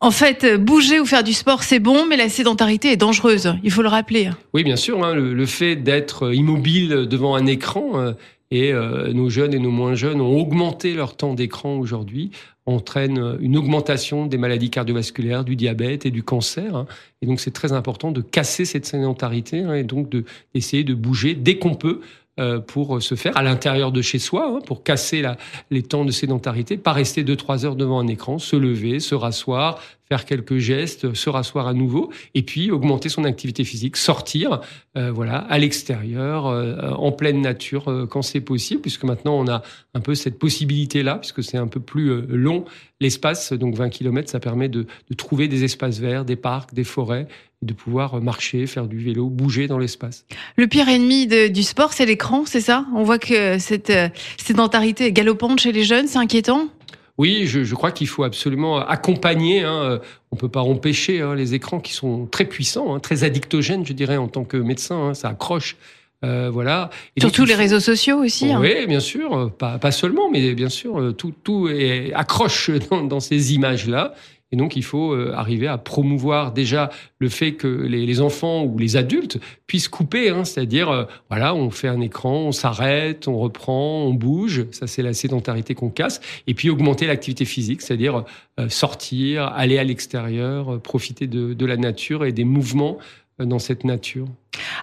En 0.00 0.12
fait, 0.12 0.56
bouger 0.56 1.00
ou 1.00 1.06
faire 1.06 1.24
du 1.24 1.32
sport, 1.32 1.64
c'est 1.64 1.80
bon, 1.80 2.06
mais 2.06 2.16
la 2.16 2.28
sédentarité 2.28 2.92
est 2.92 2.96
dangereuse. 2.96 3.54
Il 3.64 3.72
faut 3.72 3.82
le 3.82 3.88
rappeler. 3.88 4.30
Oui, 4.54 4.62
bien 4.62 4.76
sûr. 4.76 5.04
Hein, 5.04 5.14
le, 5.14 5.34
le, 5.34 5.46
fait 5.46 5.74
d'être 5.74 6.32
immobile 6.32 7.06
devant 7.10 7.34
un 7.34 7.46
écran 7.46 8.14
et 8.50 8.72
euh, 8.72 9.12
nos 9.12 9.28
jeunes 9.28 9.54
et 9.54 9.58
nos 9.58 9.70
moins 9.70 9.94
jeunes 9.94 10.20
ont 10.20 10.36
augmenté 10.36 10.94
leur 10.94 11.16
temps 11.16 11.34
d'écran 11.34 11.76
aujourd'hui, 11.76 12.30
entraîne 12.66 13.38
une 13.40 13.56
augmentation 13.56 14.26
des 14.26 14.38
maladies 14.38 14.70
cardiovasculaires, 14.70 15.44
du 15.44 15.56
diabète 15.56 16.06
et 16.06 16.10
du 16.10 16.22
cancer. 16.22 16.76
Hein. 16.76 16.86
Et 17.22 17.26
donc 17.26 17.40
c'est 17.40 17.50
très 17.50 17.72
important 17.72 18.10
de 18.10 18.20
casser 18.20 18.64
cette 18.64 18.86
sédentarité 18.86 19.62
hein, 19.62 19.74
et 19.74 19.84
donc 19.84 20.10
d'essayer 20.54 20.84
de 20.84 20.94
bouger 20.94 21.34
dès 21.34 21.58
qu'on 21.58 21.74
peut 21.74 22.00
euh, 22.00 22.02
pour 22.66 23.02
se 23.02 23.14
faire 23.14 23.36
à 23.36 23.42
l'intérieur 23.42 23.92
de 23.92 24.02
chez 24.02 24.18
soi, 24.18 24.48
hein, 24.48 24.60
pour 24.64 24.82
casser 24.82 25.22
les 25.70 25.82
temps 25.82 26.04
de 26.04 26.10
sédentarité, 26.10 26.76
pas 26.76 26.92
rester 26.92 27.24
deux 27.24 27.36
trois 27.36 27.64
heures 27.64 27.76
devant 27.76 28.00
un 28.00 28.06
écran, 28.06 28.38
se 28.38 28.56
lever, 28.56 29.00
se 29.00 29.14
rasseoir, 29.14 29.80
faire 30.08 30.24
quelques 30.24 30.56
gestes, 30.56 31.14
se 31.14 31.30
rasseoir 31.30 31.68
à 31.68 31.74
nouveau, 31.74 32.10
et 32.34 32.42
puis 32.42 32.70
augmenter 32.70 33.08
son 33.08 33.24
activité 33.24 33.62
physique, 33.64 33.96
sortir, 33.96 34.60
euh, 34.96 35.12
voilà, 35.12 35.38
à 35.38 35.58
l'extérieur, 35.58 36.46
euh, 36.46 36.90
en 36.92 37.12
pleine 37.12 37.42
nature 37.42 37.88
euh, 37.88 38.06
quand 38.06 38.22
c'est 38.22 38.40
possible, 38.40 38.80
puisque 38.80 39.04
maintenant 39.04 39.38
on 39.38 39.48
a 39.48 39.62
un 39.94 40.00
peu 40.00 40.14
cette 40.14 40.38
possibilité-là, 40.38 41.16
puisque 41.16 41.44
c'est 41.44 41.58
un 41.58 41.66
peu 41.66 41.80
plus 41.80 42.22
long 42.26 42.64
l'espace, 43.00 43.52
donc 43.52 43.74
20 43.74 43.90
km, 43.90 44.30
ça 44.30 44.40
permet 44.40 44.68
de 44.68 44.86
trouver 45.16 45.46
des 45.46 45.64
espaces 45.64 45.98
verts, 45.98 46.24
des 46.24 46.36
parcs, 46.36 46.72
des 46.74 46.84
forêts, 46.84 47.28
de 47.62 47.72
pouvoir 47.72 48.20
marcher, 48.20 48.66
faire 48.66 48.86
du 48.86 48.98
vélo, 48.98 49.28
bouger 49.28 49.66
dans 49.66 49.78
l'espace. 49.78 50.24
Le 50.56 50.66
pire 50.68 50.88
ennemi 50.88 51.26
de, 51.26 51.48
du 51.48 51.62
sport, 51.62 51.92
c'est 51.92 52.06
l'écran, 52.06 52.44
c'est 52.46 52.60
ça? 52.60 52.86
On 52.94 53.02
voit 53.02 53.18
que 53.18 53.58
cette 53.58 53.90
euh, 53.90 54.08
sédentarité 54.36 55.06
est 55.06 55.12
galopante 55.12 55.60
chez 55.60 55.72
les 55.72 55.84
jeunes, 55.84 56.06
c'est 56.06 56.18
inquiétant? 56.18 56.68
Oui, 57.16 57.48
je, 57.48 57.64
je 57.64 57.74
crois 57.74 57.90
qu'il 57.90 58.06
faut 58.06 58.22
absolument 58.22 58.78
accompagner. 58.78 59.64
Hein, 59.64 59.82
euh, 59.82 59.98
on 60.30 60.36
peut 60.36 60.48
pas 60.48 60.60
empêcher 60.60 61.20
hein, 61.20 61.34
les 61.34 61.54
écrans 61.54 61.80
qui 61.80 61.92
sont 61.92 62.26
très 62.26 62.44
puissants, 62.44 62.94
hein, 62.94 63.00
très 63.00 63.24
addictogènes, 63.24 63.84
je 63.84 63.92
dirais, 63.92 64.16
en 64.16 64.28
tant 64.28 64.44
que 64.44 64.56
médecin. 64.56 65.08
Hein, 65.08 65.14
ça 65.14 65.30
accroche. 65.30 65.76
Euh, 66.24 66.50
voilà. 66.52 66.90
Et 67.16 67.20
Surtout 67.20 67.44
les 67.44 67.56
réseaux 67.56 67.80
sociaux 67.80 68.18
aussi. 68.18 68.52
Hein. 68.52 68.60
Oui, 68.60 68.86
bien 68.86 69.00
sûr, 69.00 69.52
pas, 69.56 69.78
pas 69.78 69.90
seulement, 69.90 70.30
mais 70.30 70.54
bien 70.54 70.68
sûr, 70.68 71.14
tout, 71.16 71.32
tout 71.42 71.68
est, 71.68 72.12
accroche 72.14 72.70
dans, 72.90 73.02
dans 73.02 73.20
ces 73.20 73.52
images-là. 73.54 74.14
Et 74.50 74.56
donc, 74.56 74.76
il 74.76 74.84
faut 74.84 75.12
euh, 75.12 75.32
arriver 75.34 75.66
à 75.66 75.76
promouvoir 75.76 76.52
déjà 76.52 76.90
le 77.18 77.28
fait 77.28 77.52
que 77.52 77.66
les, 77.68 78.06
les 78.06 78.20
enfants 78.20 78.64
ou 78.64 78.78
les 78.78 78.96
adultes 78.96 79.38
puissent 79.66 79.88
couper, 79.88 80.30
hein, 80.30 80.44
c'est-à-dire, 80.44 80.90
euh, 80.90 81.04
voilà, 81.28 81.54
on 81.54 81.70
fait 81.70 81.88
un 81.88 82.00
écran, 82.00 82.34
on 82.34 82.52
s'arrête, 82.52 83.28
on 83.28 83.38
reprend, 83.38 84.04
on 84.04 84.14
bouge, 84.14 84.64
ça 84.70 84.86
c'est 84.86 85.02
la 85.02 85.12
sédentarité 85.12 85.74
qu'on 85.74 85.90
casse, 85.90 86.20
et 86.46 86.54
puis 86.54 86.70
augmenter 86.70 87.06
l'activité 87.06 87.44
physique, 87.44 87.82
c'est-à-dire 87.82 88.24
euh, 88.58 88.68
sortir, 88.70 89.44
aller 89.54 89.78
à 89.78 89.84
l'extérieur, 89.84 90.80
profiter 90.80 91.26
de, 91.26 91.52
de 91.52 91.66
la 91.66 91.76
nature 91.76 92.24
et 92.24 92.32
des 92.32 92.44
mouvements 92.44 92.98
dans 93.38 93.58
cette 93.58 93.84
nature. 93.84 94.26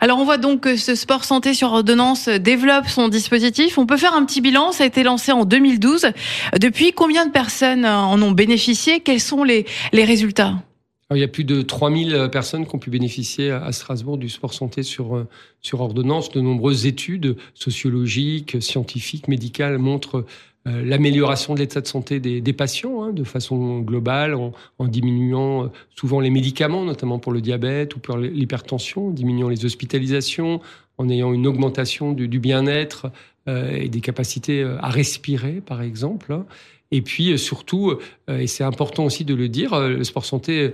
Alors 0.01 0.19
on 0.19 0.25
voit 0.25 0.37
donc 0.37 0.61
que 0.61 0.77
ce 0.77 0.95
sport 0.95 1.25
santé 1.25 1.53
sur 1.53 1.71
ordonnance 1.71 2.29
développe 2.29 2.87
son 2.87 3.07
dispositif. 3.07 3.77
On 3.77 3.85
peut 3.85 3.97
faire 3.97 4.13
un 4.13 4.25
petit 4.25 4.41
bilan, 4.41 4.71
ça 4.71 4.83
a 4.83 4.87
été 4.87 5.03
lancé 5.03 5.31
en 5.31 5.45
2012. 5.45 6.07
Depuis, 6.59 6.93
combien 6.93 7.25
de 7.25 7.31
personnes 7.31 7.85
en 7.85 8.21
ont 8.21 8.31
bénéficié? 8.31 8.99
Quels 8.99 9.19
sont 9.19 9.43
les, 9.43 9.65
les 9.93 10.05
résultats? 10.05 10.55
Il 11.13 11.17
y 11.17 11.23
a 11.23 11.27
plus 11.27 11.43
de 11.43 11.61
3000 11.61 12.29
personnes 12.31 12.65
qui 12.65 12.73
ont 12.73 12.79
pu 12.79 12.89
bénéficier 12.89 13.51
à 13.51 13.71
Strasbourg 13.71 14.17
du 14.17 14.27
sport 14.27 14.55
santé 14.55 14.81
sur, 14.81 15.27
sur 15.61 15.81
ordonnance. 15.81 16.31
De 16.31 16.41
nombreuses 16.41 16.87
études 16.87 17.37
sociologiques, 17.53 18.57
scientifiques, 18.59 19.27
médicales 19.27 19.77
montrent 19.77 20.17
euh, 20.17 20.25
l'amélioration 20.65 21.53
de 21.53 21.59
l'état 21.59 21.79
de 21.79 21.87
santé 21.87 22.19
des, 22.19 22.41
des 22.41 22.53
patients 22.53 23.03
hein, 23.03 23.13
de 23.13 23.23
façon 23.23 23.79
globale 23.79 24.33
en, 24.33 24.51
en, 24.79 24.87
diminuant 24.87 25.65
euh, 25.65 25.67
souvent 25.95 26.19
les 26.19 26.31
médicaments, 26.31 26.83
notamment 26.83 27.19
pour 27.19 27.31
le 27.31 27.41
diabète 27.41 27.95
ou 27.95 27.99
pour 27.99 28.17
l'hypertension, 28.17 29.09
en 29.09 29.11
diminuant 29.11 29.49
les 29.49 29.65
hospitalisations, 29.65 30.61
en 30.97 31.09
ayant 31.09 31.33
une 31.33 31.45
augmentation 31.45 32.13
du, 32.13 32.27
du 32.27 32.39
bien-être 32.39 33.11
euh, 33.47 33.75
et 33.75 33.89
des 33.89 34.01
capacités 34.01 34.63
à 34.63 34.89
respirer, 34.89 35.61
par 35.65 35.81
exemple. 35.83 36.33
Hein. 36.33 36.45
Et 36.91 37.01
puis 37.01 37.37
surtout, 37.37 37.95
et 38.27 38.47
c'est 38.47 38.63
important 38.63 39.05
aussi 39.05 39.25
de 39.25 39.33
le 39.33 39.49
dire, 39.49 39.77
le 39.79 40.03
sport 40.03 40.23
santé 40.23 40.71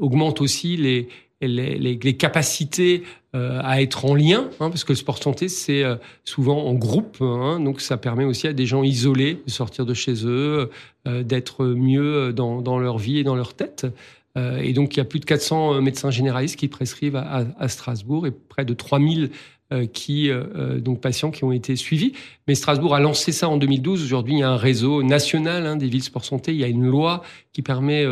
augmente 0.00 0.40
aussi 0.40 0.76
les, 0.78 1.08
les, 1.40 2.16
capacités 2.16 3.02
euh, 3.34 3.60
à 3.62 3.82
être 3.82 4.04
en 4.04 4.14
lien, 4.14 4.48
hein, 4.60 4.70
parce 4.70 4.84
que 4.84 4.92
le 4.92 4.96
sport 4.96 5.18
santé, 5.18 5.48
c'est 5.48 5.82
euh, 5.82 5.96
souvent 6.24 6.64
en 6.64 6.74
groupe, 6.74 7.18
hein, 7.20 7.60
donc 7.60 7.80
ça 7.80 7.96
permet 7.96 8.24
aussi 8.24 8.46
à 8.46 8.52
des 8.52 8.66
gens 8.66 8.82
isolés 8.82 9.42
de 9.46 9.50
sortir 9.50 9.86
de 9.86 9.94
chez 9.94 10.26
eux, 10.26 10.70
euh, 11.06 11.22
d'être 11.22 11.64
mieux 11.66 12.32
dans, 12.32 12.62
dans, 12.62 12.78
leur 12.78 12.98
vie 12.98 13.18
et 13.18 13.24
dans 13.24 13.36
leur 13.36 13.54
tête. 13.54 13.86
et 14.36 14.72
donc, 14.72 14.96
il 14.96 14.98
y 14.98 15.00
a 15.00 15.04
plus 15.04 15.20
de 15.20 15.24
400 15.26 15.80
médecins 15.80 16.10
généralistes 16.10 16.58
qui 16.58 16.66
prescrivent 16.66 17.16
à, 17.16 17.68
Strasbourg 17.68 18.26
et 18.26 18.32
près 18.32 18.64
de 18.64 18.74
3000 18.74 19.24
euh, 19.24 19.28
qui 19.86 20.30
euh, 20.30 20.44
euh, 20.56 20.78
donc 20.78 21.00
patients 21.00 21.30
qui 21.30 21.44
ont 21.44 21.52
été 21.52 21.76
suivis. 21.76 22.12
Mais 22.46 22.54
Strasbourg 22.54 22.94
a 22.94 23.00
lancé 23.00 23.32
ça 23.32 23.48
en 23.48 23.56
2012. 23.56 24.02
Aujourd'hui, 24.02 24.34
il 24.34 24.38
y 24.40 24.42
a 24.42 24.50
un 24.50 24.56
réseau 24.56 25.02
national 25.02 25.66
hein, 25.66 25.76
des 25.76 25.88
villes 25.88 26.02
sport 26.02 26.24
santé. 26.24 26.52
Il 26.52 26.58
y 26.58 26.64
a 26.64 26.68
une 26.68 26.84
loi 26.84 27.22
qui 27.52 27.62
permet 27.62 28.04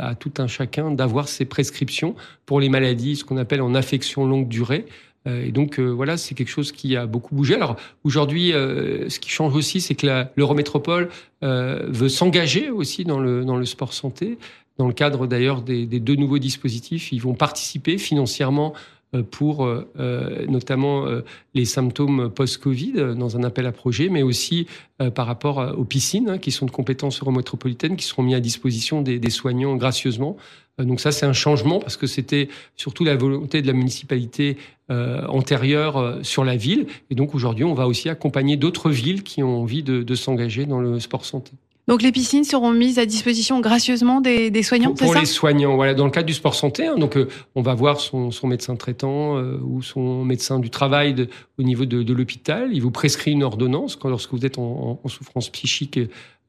à 0.00 0.14
tout 0.16 0.32
un 0.38 0.48
chacun 0.48 0.90
d'avoir 0.90 1.28
ses 1.28 1.44
prescriptions 1.44 2.16
pour 2.46 2.58
les 2.58 2.68
maladies, 2.68 3.16
ce 3.16 3.24
qu'on 3.24 3.36
appelle 3.36 3.62
en 3.62 3.74
affection 3.74 4.26
longue 4.26 4.48
durée. 4.48 4.86
Et 5.26 5.52
donc 5.52 5.78
voilà, 5.78 6.16
c'est 6.16 6.34
quelque 6.34 6.50
chose 6.50 6.72
qui 6.72 6.96
a 6.96 7.06
beaucoup 7.06 7.34
bougé. 7.34 7.54
Alors 7.54 7.76
aujourd'hui, 8.02 8.50
ce 8.50 9.18
qui 9.20 9.30
change 9.30 9.54
aussi, 9.54 9.80
c'est 9.80 9.94
que 9.94 10.24
l'Eurométropole 10.34 11.10
veut 11.42 12.08
s'engager 12.08 12.70
aussi 12.70 13.04
dans 13.04 13.20
le 13.20 13.44
dans 13.44 13.56
le 13.56 13.64
sport 13.64 13.92
santé. 13.92 14.36
Dans 14.78 14.86
le 14.86 14.92
cadre 14.94 15.26
d'ailleurs 15.26 15.62
des, 15.62 15.86
deux 15.86 16.14
nouveaux 16.14 16.38
dispositifs, 16.38 17.10
ils 17.10 17.20
vont 17.20 17.34
participer 17.34 17.98
financièrement 17.98 18.74
euh, 18.74 18.97
pour 19.30 19.64
euh, 19.64 19.90
euh, 19.98 20.46
notamment 20.46 21.06
les 21.54 21.64
symptômes 21.64 22.30
post-Covid 22.30 23.14
dans 23.16 23.36
un 23.36 23.42
appel 23.42 23.66
à 23.66 23.72
projet, 23.72 24.08
mais 24.08 24.22
aussi 24.22 24.66
par 25.14 25.26
rapport 25.26 25.74
aux 25.76 25.84
piscines 25.84 26.28
hein, 26.28 26.38
qui 26.38 26.50
sont 26.50 26.66
de 26.66 26.70
compétences 26.70 27.20
eurométropolitaines 27.20 27.96
qui 27.96 28.04
seront 28.04 28.22
mis 28.22 28.34
à 28.34 28.40
disposition 28.40 29.00
des, 29.00 29.18
des 29.18 29.30
soignants 29.30 29.76
gracieusement. 29.76 30.36
Donc 30.78 31.00
ça, 31.00 31.10
c'est 31.10 31.26
un 31.26 31.32
changement 31.32 31.80
parce 31.80 31.96
que 31.96 32.06
c'était 32.06 32.48
surtout 32.76 33.04
la 33.04 33.16
volonté 33.16 33.62
de 33.62 33.66
la 33.66 33.72
municipalité 33.72 34.56
euh, 34.90 35.26
antérieure 35.26 36.18
sur 36.22 36.44
la 36.44 36.56
ville. 36.56 36.86
Et 37.10 37.14
donc 37.14 37.34
aujourd'hui, 37.34 37.64
on 37.64 37.74
va 37.74 37.86
aussi 37.86 38.08
accompagner 38.08 38.56
d'autres 38.56 38.90
villes 38.90 39.22
qui 39.22 39.42
ont 39.42 39.62
envie 39.62 39.82
de, 39.82 40.02
de 40.02 40.14
s'engager 40.14 40.66
dans 40.66 40.80
le 40.80 41.00
sport 41.00 41.24
santé. 41.24 41.52
Donc 41.88 42.02
les 42.02 42.12
piscines 42.12 42.44
seront 42.44 42.70
mises 42.70 42.98
à 42.98 43.06
disposition 43.06 43.60
gracieusement 43.60 44.20
des, 44.20 44.50
des 44.50 44.62
soignants, 44.62 44.92
Pour, 44.92 45.06
pour 45.06 45.14
les 45.14 45.24
soignants, 45.24 45.74
voilà, 45.74 45.94
dans 45.94 46.04
le 46.04 46.10
cadre 46.10 46.26
du 46.26 46.34
sport 46.34 46.54
santé. 46.54 46.86
Hein, 46.86 46.96
donc 46.96 47.16
euh, 47.16 47.28
on 47.54 47.62
va 47.62 47.74
voir 47.74 47.98
son, 47.98 48.30
son 48.30 48.46
médecin 48.46 48.76
traitant 48.76 49.38
euh, 49.38 49.58
ou 49.64 49.80
son 49.80 50.22
médecin 50.22 50.58
du 50.60 50.68
travail 50.68 51.14
de, 51.14 51.28
au 51.58 51.62
niveau 51.62 51.86
de, 51.86 52.02
de 52.02 52.12
l'hôpital. 52.12 52.68
Il 52.74 52.82
vous 52.82 52.90
prescrit 52.90 53.32
une 53.32 53.42
ordonnance 53.42 53.96
quand 53.96 54.10
lorsque 54.10 54.32
vous 54.32 54.44
êtes 54.44 54.58
en, 54.58 55.00
en 55.02 55.08
souffrance 55.08 55.48
psychique. 55.48 55.98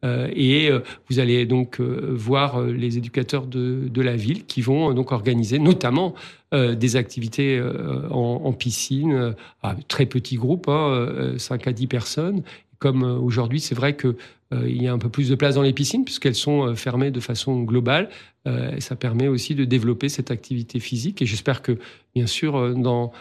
Euh, 0.05 0.29
et 0.34 0.72
vous 1.10 1.19
allez 1.19 1.46
donc 1.46 1.81
voir 1.81 2.62
les 2.62 2.98
éducateurs 2.98 3.48
de, 3.48 3.89
de, 3.89 4.01
la 4.01 4.15
ville 4.15 4.46
qui 4.46 4.62
vont 4.62 4.93
donc 4.93 5.12
organiser 5.12 5.60
notamment 5.60 6.15
des 6.53 6.96
activités 6.96 7.62
en, 8.10 8.41
en, 8.46 8.53
piscine 8.53 9.36
à 9.62 9.75
très 9.89 10.05
petits 10.05 10.38
groupes, 10.38 10.69
hein, 10.69 11.34
5 11.38 11.67
à 11.67 11.74
10 11.74 11.88
personnes. 11.88 12.43
Comme 12.80 13.04
aujourd'hui, 13.04 13.60
c'est 13.60 13.76
vrai 13.76 13.94
que 13.94 14.16
euh, 14.54 14.68
il 14.68 14.82
y 14.82 14.88
a 14.88 14.94
un 14.94 14.98
peu 14.98 15.10
plus 15.10 15.30
de 15.30 15.36
place 15.36 15.56
dans 15.56 15.62
les 15.62 15.74
piscines 15.74 16.04
puisqu'elles 16.04 16.36
sont 16.36 16.64
euh, 16.64 16.76
fermées 16.76 17.12
de 17.12 17.20
façon 17.20 17.62
globale. 17.62 18.10
Euh, 18.48 18.76
et 18.76 18.82
ça 18.82 18.96
permet 18.96 19.28
aussi 19.28 19.54
de 19.54 19.64
développer 19.64 20.10
cette 20.10 20.32
activité 20.32 20.80
physique. 20.80 21.22
Et 21.22 21.26
j'espère 21.26 21.62
que, 21.62 21.78
bien 22.16 22.28
sûr, 22.28 22.76
dans 22.76 23.12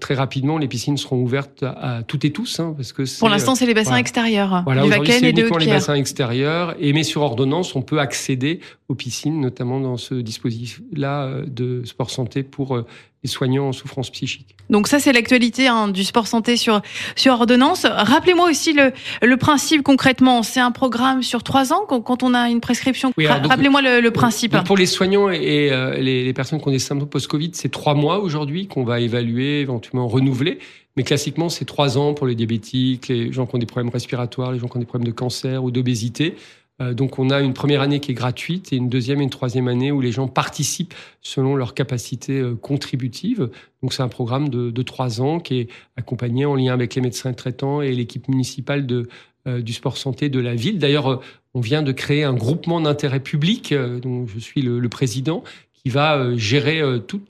très 0.00 0.14
rapidement, 0.14 0.56
les 0.56 0.68
piscines 0.68 0.96
seront 0.96 1.20
ouvertes 1.20 1.62
à, 1.62 2.02
toutes 2.02 2.24
et 2.24 2.32
tous, 2.32 2.60
hein, 2.60 2.72
parce 2.74 2.94
que 2.94 3.02
pour 3.18 3.28
l'instant, 3.28 3.54
c'est 3.54 3.66
les 3.66 3.74
bassins 3.74 3.90
voilà. 3.90 4.00
extérieurs, 4.00 4.62
voilà, 4.64 4.86
Vaken 4.86 5.22
et 5.22 5.34
de 5.34 5.58
les 5.58 5.66
bassins 5.66 5.92
extérieurs. 5.92 6.74
Et 6.80 6.94
mais 6.94 7.02
sur 7.02 7.20
ordonnance, 7.20 7.76
on 7.76 7.82
peut 7.82 8.00
accéder 8.00 8.60
aux 8.88 8.94
piscines, 8.94 9.38
notamment 9.38 9.78
dans 9.78 9.98
ce 9.98 10.14
dispositif-là 10.14 11.42
de 11.46 11.82
sport 11.84 12.08
santé 12.08 12.42
pour 12.42 12.82
soignants 13.26 13.68
en 13.68 13.72
souffrance 13.72 14.10
psychique. 14.10 14.56
Donc 14.70 14.88
ça, 14.88 14.98
c'est 14.98 15.12
l'actualité 15.12 15.68
hein, 15.68 15.88
du 15.88 16.04
sport 16.04 16.26
santé 16.26 16.56
sur 16.56 16.80
sur 17.14 17.34
ordonnance. 17.34 17.84
Rappelez-moi 17.84 18.50
aussi 18.50 18.72
le, 18.72 18.92
le 19.22 19.36
principe 19.36 19.82
concrètement. 19.82 20.42
C'est 20.42 20.60
un 20.60 20.72
programme 20.72 21.22
sur 21.22 21.42
trois 21.42 21.72
ans 21.72 21.86
quand, 21.86 22.22
on 22.22 22.34
a 22.34 22.48
une 22.48 22.60
prescription. 22.60 23.12
Oui, 23.16 23.26
Rappelez-moi 23.26 23.82
le, 23.82 24.00
le, 24.00 24.10
principe. 24.10 24.56
Pour 24.64 24.76
les 24.76 24.86
soignants 24.86 25.30
et, 25.30 25.36
et 25.36 25.72
euh, 25.72 25.96
les, 25.96 26.24
les, 26.24 26.32
personnes 26.32 26.60
qui 26.60 26.68
ont 26.68 26.72
des 26.72 26.78
symptômes 26.78 27.08
post-Covid, 27.08 27.50
c'est 27.54 27.70
trois 27.70 27.94
mois 27.94 28.18
aujourd'hui 28.18 28.66
qu'on 28.66 28.84
va 28.84 29.00
évaluer, 29.00 29.60
éventuellement 29.60 30.08
renouveler. 30.08 30.58
Mais 30.96 31.02
classiquement, 31.02 31.48
c'est 31.48 31.66
trois 31.66 31.98
ans 31.98 32.14
pour 32.14 32.26
les 32.26 32.34
diabétiques, 32.34 33.08
les 33.08 33.30
gens 33.30 33.46
qui 33.46 33.54
ont 33.54 33.58
des 33.58 33.66
problèmes 33.66 33.92
respiratoires, 33.92 34.52
les 34.52 34.58
gens 34.58 34.66
qui 34.66 34.78
ont 34.78 34.80
des 34.80 34.86
problèmes 34.86 35.06
de 35.06 35.14
cancer 35.14 35.62
ou 35.62 35.70
d'obésité. 35.70 36.34
Euh, 36.80 36.94
donc 36.94 37.18
on 37.18 37.30
a 37.30 37.40
une 37.40 37.54
première 37.54 37.80
année 37.80 38.00
qui 38.00 38.10
est 38.10 38.14
gratuite 38.14 38.72
et 38.72 38.76
une 38.76 38.88
deuxième 38.88 39.20
et 39.20 39.24
une 39.24 39.30
troisième 39.30 39.68
année 39.68 39.92
où 39.92 40.00
les 40.00 40.12
gens 40.12 40.28
participent 40.28 40.94
selon 41.22 41.56
leur 41.56 41.74
capacité 41.74 42.38
euh, 42.38 42.54
contributive. 42.54 43.50
Donc 43.82 43.92
c'est 43.92 44.02
un 44.02 44.08
programme 44.08 44.48
de, 44.48 44.82
trois 44.82 45.20
ans 45.20 45.40
qui 45.40 45.60
est 45.60 45.68
accompagné 45.96 46.44
en 46.44 46.54
lien 46.54 46.72
avec 46.72 46.94
les 46.94 47.00
médecins 47.00 47.32
traitants 47.32 47.80
et 47.80 47.92
l'équipe 47.92 48.28
municipale 48.28 48.86
de, 48.86 49.08
euh, 49.46 49.62
du 49.62 49.72
sport 49.72 49.96
santé 49.96 50.28
de 50.28 50.40
la 50.40 50.54
ville. 50.54 50.78
D'ailleurs, 50.78 51.20
on 51.54 51.60
vient 51.60 51.82
de 51.82 51.92
créer 51.92 52.24
un 52.24 52.34
groupement 52.34 52.80
d'intérêt 52.80 53.20
public 53.20 53.74
dont 53.74 54.26
je 54.26 54.38
suis 54.38 54.60
le, 54.60 54.78
le 54.78 54.88
président 54.88 55.42
qui 55.72 55.88
va 55.88 56.36
gérer 56.36 56.82
tout 57.06 57.22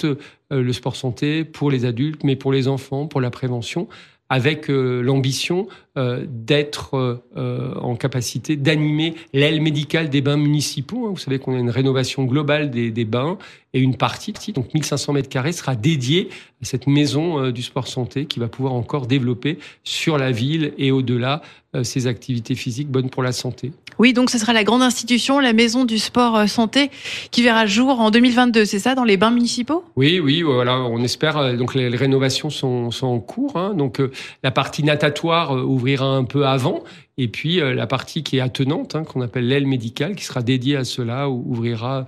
le 0.50 0.72
sport 0.72 0.96
santé 0.96 1.44
pour 1.44 1.70
les 1.70 1.84
adultes, 1.84 2.24
mais 2.24 2.34
pour 2.36 2.52
les 2.52 2.68
enfants, 2.68 3.06
pour 3.06 3.20
la 3.20 3.30
prévention 3.30 3.86
avec 4.28 4.68
euh, 4.70 5.02
l'ambition 5.02 5.68
euh, 5.96 6.24
d'être 6.28 7.22
euh, 7.36 7.74
en 7.76 7.94
capacité 7.96 8.56
d'animer 8.56 9.14
l'aile 9.32 9.60
médicale 9.60 10.10
des 10.10 10.20
bains 10.20 10.36
municipaux. 10.36 11.06
Hein. 11.06 11.10
Vous 11.10 11.18
savez 11.18 11.38
qu'on 11.38 11.54
a 11.54 11.58
une 11.58 11.70
rénovation 11.70 12.24
globale 12.24 12.70
des, 12.70 12.90
des, 12.90 13.04
bains 13.04 13.38
et 13.72 13.80
une 13.80 13.96
partie, 13.96 14.32
donc 14.52 14.72
1500 14.74 15.12
mètres 15.12 15.28
carrés, 15.28 15.52
sera 15.52 15.74
dédiée 15.74 16.28
à 16.62 16.64
cette 16.64 16.86
maison 16.86 17.50
du 17.50 17.62
sport 17.62 17.88
santé 17.88 18.26
qui 18.26 18.38
va 18.38 18.48
pouvoir 18.48 18.74
encore 18.74 19.06
développer 19.06 19.58
sur 19.84 20.16
la 20.18 20.30
ville 20.32 20.72
et 20.78 20.90
au-delà 20.90 21.42
ces 21.82 22.06
activités 22.06 22.54
physiques 22.54 22.88
bonnes 22.88 23.10
pour 23.10 23.22
la 23.22 23.32
santé. 23.32 23.72
Oui, 23.98 24.14
donc 24.14 24.30
ce 24.30 24.38
sera 24.38 24.54
la 24.54 24.64
grande 24.64 24.80
institution, 24.80 25.40
la 25.40 25.52
maison 25.52 25.84
du 25.84 25.98
sport 25.98 26.48
santé, 26.48 26.90
qui 27.30 27.42
verra 27.42 27.66
jour 27.66 28.00
en 28.00 28.10
2022, 28.10 28.64
c'est 28.64 28.78
ça, 28.78 28.94
dans 28.94 29.04
les 29.04 29.18
bains 29.18 29.30
municipaux? 29.30 29.84
Oui, 29.96 30.20
oui, 30.20 30.40
voilà, 30.40 30.80
on 30.80 31.02
espère. 31.02 31.56
Donc 31.56 31.74
les, 31.74 31.88
rénovations 31.88 32.48
sont, 32.48 32.90
sont 32.90 33.06
en 33.06 33.20
cours. 33.20 33.56
Hein, 33.56 33.74
donc 33.74 34.00
la 34.42 34.50
partie 34.50 34.82
natatoire 34.82 35.56
euh, 35.56 35.62
ouvrira 35.62 36.06
un 36.06 36.24
peu 36.24 36.46
avant. 36.46 36.82
Et 37.18 37.28
puis 37.28 37.60
euh, 37.60 37.74
la 37.74 37.86
partie 37.86 38.22
qui 38.22 38.38
est 38.38 38.40
attenante, 38.40 38.94
hein, 38.94 39.04
qu'on 39.04 39.20
appelle 39.20 39.48
l'aile 39.48 39.66
médicale, 39.66 40.14
qui 40.14 40.24
sera 40.24 40.42
dédiée 40.42 40.76
à 40.76 40.84
cela, 40.84 41.28
ouvrira 41.28 42.00
euh, 42.00 42.04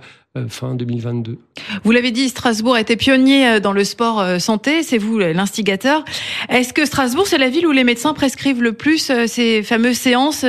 fin 0.47 0.75
2022. 0.75 1.37
Vous 1.83 1.91
l'avez 1.91 2.11
dit, 2.11 2.29
Strasbourg 2.29 2.75
a 2.75 2.81
été 2.81 2.95
pionnier 2.95 3.59
dans 3.59 3.73
le 3.73 3.83
sport 3.83 4.23
santé, 4.39 4.83
c'est 4.83 4.97
vous 4.97 5.17
l'instigateur. 5.17 6.05
Est-ce 6.49 6.73
que 6.73 6.85
Strasbourg, 6.85 7.27
c'est 7.27 7.37
la 7.37 7.49
ville 7.49 7.67
où 7.67 7.71
les 7.71 7.83
médecins 7.83 8.13
prescrivent 8.13 8.61
le 8.61 8.73
plus 8.73 9.11
ces 9.27 9.63
fameuses 9.63 9.97
séances 9.97 10.45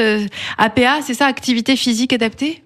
APA, 0.58 1.02
c'est 1.02 1.14
ça, 1.14 1.26
activité 1.26 1.76
physique 1.76 2.12
adaptée? 2.12 2.62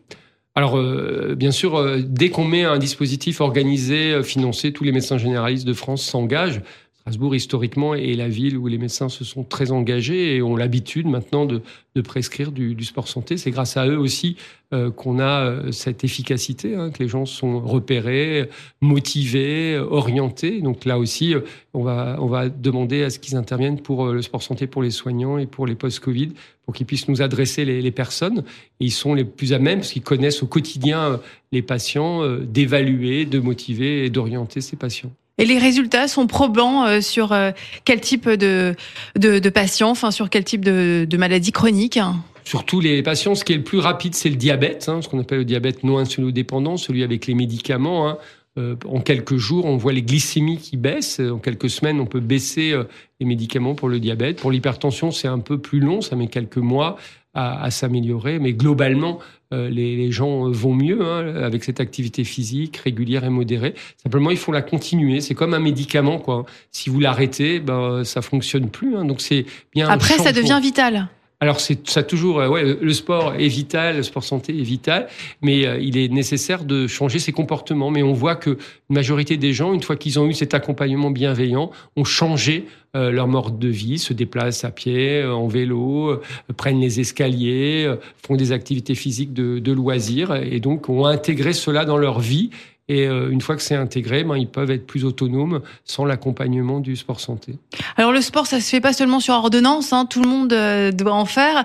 Alors, 0.56 0.78
euh, 0.78 1.34
bien 1.36 1.50
sûr, 1.50 1.76
euh, 1.76 2.00
dès 2.00 2.30
qu'on 2.30 2.44
met 2.44 2.62
un 2.62 2.78
dispositif 2.78 3.40
organisé, 3.40 4.12
euh, 4.12 4.22
financé, 4.22 4.72
tous 4.72 4.84
les 4.84 4.92
médecins 4.92 5.18
généralistes 5.18 5.66
de 5.66 5.72
France 5.72 6.04
s'engagent. 6.04 6.60
Strasbourg, 7.06 7.34
historiquement, 7.34 7.94
est 7.94 8.14
la 8.14 8.30
ville 8.30 8.56
où 8.56 8.66
les 8.66 8.78
médecins 8.78 9.10
se 9.10 9.24
sont 9.24 9.44
très 9.44 9.72
engagés 9.72 10.36
et 10.36 10.42
ont 10.42 10.56
l'habitude 10.56 11.06
maintenant 11.06 11.44
de, 11.44 11.60
de 11.94 12.00
prescrire 12.00 12.50
du, 12.50 12.74
du, 12.74 12.84
sport 12.84 13.08
santé. 13.08 13.36
C'est 13.36 13.50
grâce 13.50 13.76
à 13.76 13.86
eux 13.86 13.98
aussi 13.98 14.38
euh, 14.72 14.90
qu'on 14.90 15.18
a 15.18 15.44
euh, 15.44 15.70
cette 15.70 16.02
efficacité, 16.02 16.74
hein, 16.74 16.90
que 16.90 17.02
les 17.02 17.08
gens 17.10 17.26
sont 17.26 17.60
repérés, 17.60 18.48
motivés, 18.80 19.76
orientés. 19.76 20.62
Donc 20.62 20.86
là 20.86 20.98
aussi, 20.98 21.34
euh, 21.34 21.40
on 21.74 21.82
va, 21.82 22.16
on 22.20 22.26
va 22.26 22.48
demander 22.48 23.02
à 23.02 23.10
ce 23.10 23.18
qu'ils 23.18 23.36
interviennent 23.36 23.82
pour 23.82 24.06
le 24.06 24.22
sport 24.22 24.42
santé 24.42 24.66
pour 24.66 24.82
les 24.82 24.90
soignants 24.90 25.36
et 25.36 25.44
pour 25.44 25.66
les 25.66 25.74
post-Covid, 25.74 26.30
pour 26.64 26.72
qu'ils 26.72 26.86
puissent 26.86 27.08
nous 27.08 27.20
adresser 27.20 27.66
les, 27.66 27.82
les, 27.82 27.90
personnes. 27.90 28.44
Ils 28.80 28.90
sont 28.90 29.12
les 29.12 29.24
plus 29.24 29.52
à 29.52 29.58
même, 29.58 29.80
parce 29.80 29.92
qu'ils 29.92 30.02
connaissent 30.02 30.42
au 30.42 30.46
quotidien 30.46 31.20
les 31.52 31.60
patients, 31.60 32.26
d'évaluer, 32.40 33.26
de 33.26 33.40
motiver 33.40 34.06
et 34.06 34.08
d'orienter 34.08 34.62
ces 34.62 34.76
patients. 34.76 35.12
Et 35.38 35.44
les 35.44 35.58
résultats 35.58 36.06
sont 36.06 36.26
probants 36.26 36.86
euh, 36.86 37.00
sur 37.00 37.32
euh, 37.32 37.50
quel 37.84 38.00
type 38.00 38.28
de, 38.28 38.74
de, 39.18 39.40
de 39.40 39.48
patients, 39.50 39.90
enfin 39.90 40.12
sur 40.12 40.30
quel 40.30 40.44
type 40.44 40.64
de, 40.64 41.06
de 41.08 41.16
maladie 41.16 41.52
chronique 41.52 41.98
surtout 42.46 42.78
les 42.78 43.02
patients, 43.02 43.34
ce 43.34 43.42
qui 43.42 43.54
est 43.54 43.56
le 43.56 43.64
plus 43.64 43.78
rapide, 43.78 44.14
c'est 44.14 44.28
le 44.28 44.36
diabète, 44.36 44.90
hein, 44.90 45.00
ce 45.00 45.08
qu'on 45.08 45.18
appelle 45.18 45.38
le 45.38 45.44
diabète 45.46 45.82
non 45.82 45.96
insulino-dépendant, 45.96 46.76
celui 46.76 47.02
avec 47.02 47.26
les 47.26 47.32
médicaments. 47.32 48.06
Hein. 48.06 48.18
Euh, 48.58 48.76
en 48.86 49.00
quelques 49.00 49.38
jours, 49.38 49.64
on 49.64 49.78
voit 49.78 49.94
les 49.94 50.02
glycémies 50.02 50.58
qui 50.58 50.76
baissent. 50.76 51.20
En 51.20 51.38
quelques 51.38 51.70
semaines, 51.70 52.00
on 52.00 52.06
peut 52.06 52.20
baisser 52.20 52.74
les 53.18 53.24
médicaments 53.24 53.74
pour 53.74 53.88
le 53.88 53.98
diabète. 53.98 54.40
Pour 54.40 54.50
l'hypertension, 54.52 55.10
c'est 55.10 55.26
un 55.26 55.38
peu 55.38 55.56
plus 55.56 55.80
long, 55.80 56.02
ça 56.02 56.16
met 56.16 56.26
quelques 56.26 56.58
mois 56.58 56.98
à, 57.34 57.70
s'améliorer. 57.70 58.38
Mais 58.38 58.52
globalement, 58.52 59.18
euh, 59.52 59.68
les, 59.68 60.10
gens 60.12 60.48
vont 60.50 60.74
mieux 60.74 61.02
hein, 61.02 61.42
avec 61.42 61.64
cette 61.64 61.80
activité 61.80 62.24
physique 62.24 62.76
régulière 62.78 63.24
et 63.24 63.30
modérée. 63.30 63.74
Simplement, 64.02 64.30
il 64.30 64.36
faut 64.36 64.52
la 64.52 64.62
continuer. 64.62 65.20
C'est 65.20 65.34
comme 65.34 65.54
un 65.54 65.60
médicament, 65.60 66.18
quoi. 66.18 66.46
Si 66.70 66.90
vous 66.90 67.00
l'arrêtez, 67.00 67.60
ben 67.60 68.04
ça 68.04 68.22
fonctionne 68.22 68.70
plus. 68.70 68.96
Hein. 68.96 69.04
Donc 69.04 69.20
c'est 69.20 69.46
bien. 69.74 69.88
Après, 69.88 70.18
ça 70.18 70.32
devient 70.32 70.60
vital. 70.62 71.08
Alors 71.40 71.60
c'est 71.60 71.88
ça 71.88 72.02
toujours, 72.02 72.40
euh, 72.40 72.48
ouais, 72.48 72.76
le 72.80 72.92
sport 72.92 73.34
est 73.34 73.48
vital, 73.48 73.96
le 73.96 74.02
sport 74.02 74.24
santé 74.24 74.58
est 74.58 74.62
vital, 74.62 75.08
mais 75.42 75.66
euh, 75.66 75.78
il 75.78 75.98
est 75.98 76.08
nécessaire 76.08 76.64
de 76.64 76.86
changer 76.86 77.18
ses 77.18 77.32
comportements. 77.32 77.90
Mais 77.90 78.02
on 78.02 78.12
voit 78.12 78.36
que 78.36 78.50
la 78.50 78.94
majorité 78.94 79.36
des 79.36 79.52
gens, 79.52 79.74
une 79.74 79.82
fois 79.82 79.96
qu'ils 79.96 80.18
ont 80.18 80.26
eu 80.26 80.32
cet 80.32 80.54
accompagnement 80.54 81.10
bienveillant, 81.10 81.70
ont 81.96 82.04
changé 82.04 82.66
euh, 82.96 83.10
leur 83.10 83.26
mode 83.26 83.58
de 83.58 83.68
vie, 83.68 83.98
se 83.98 84.12
déplacent 84.12 84.64
à 84.64 84.70
pied, 84.70 85.24
en 85.24 85.48
vélo, 85.48 86.20
prennent 86.56 86.80
les 86.80 87.00
escaliers, 87.00 87.92
font 88.24 88.36
des 88.36 88.52
activités 88.52 88.94
physiques 88.94 89.34
de, 89.34 89.58
de 89.58 89.72
loisirs, 89.72 90.34
et 90.36 90.60
donc 90.60 90.88
ont 90.88 91.04
intégré 91.04 91.52
cela 91.52 91.84
dans 91.84 91.98
leur 91.98 92.20
vie 92.20 92.50
et 92.88 93.06
euh, 93.06 93.30
une 93.30 93.40
fois 93.40 93.56
que 93.56 93.62
c'est 93.62 93.74
intégré, 93.74 94.24
ben, 94.24 94.36
ils 94.36 94.48
peuvent 94.48 94.70
être 94.70 94.86
plus 94.86 95.06
autonomes 95.06 95.62
sans 95.84 96.04
l'accompagnement 96.04 96.80
du 96.80 96.96
sport 96.96 97.18
santé. 97.18 97.54
Alors 97.96 98.12
le 98.12 98.20
sport, 98.20 98.46
ça 98.46 98.60
se 98.60 98.68
fait 98.68 98.82
pas 98.82 98.92
seulement 98.92 99.20
sur 99.20 99.32
ordonnance, 99.32 99.94
hein, 99.94 100.04
tout 100.04 100.22
le 100.22 100.28
monde 100.28 100.52
euh, 100.52 100.92
doit 100.92 101.14
en 101.14 101.24
faire. 101.24 101.64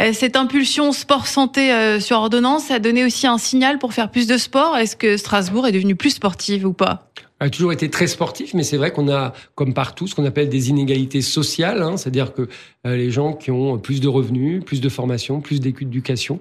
Euh, 0.00 0.12
cette 0.12 0.36
impulsion 0.36 0.92
sport 0.92 1.26
santé 1.26 1.72
sur 2.00 2.18
ordonnance 2.18 2.70
a 2.70 2.78
donné 2.78 3.04
aussi 3.04 3.26
un 3.26 3.38
signal 3.38 3.78
pour 3.78 3.92
faire 3.92 4.10
plus 4.10 4.26
de 4.28 4.36
sport. 4.38 4.76
Est-ce 4.76 4.94
que 4.94 5.16
Strasbourg 5.16 5.66
est 5.66 5.72
devenu 5.72 5.96
plus 5.96 6.10
sportive 6.10 6.66
ou 6.66 6.72
pas? 6.72 7.10
A 7.40 7.50
toujours 7.50 7.72
été 7.72 7.90
très 7.90 8.06
sportif, 8.06 8.54
mais 8.54 8.62
c'est 8.62 8.76
vrai 8.76 8.92
qu'on 8.92 9.10
a, 9.12 9.32
comme 9.56 9.74
partout, 9.74 10.06
ce 10.06 10.14
qu'on 10.14 10.24
appelle 10.24 10.48
des 10.48 10.70
inégalités 10.70 11.20
sociales, 11.20 11.82
hein, 11.82 11.96
c'est-à-dire 11.96 12.32
que 12.32 12.48
les 12.84 13.10
gens 13.10 13.32
qui 13.32 13.50
ont 13.50 13.78
plus 13.78 14.00
de 14.00 14.08
revenus, 14.08 14.64
plus 14.64 14.80
de 14.80 14.88
formation, 14.88 15.40
plus 15.40 15.60
d'éducation, 15.60 16.38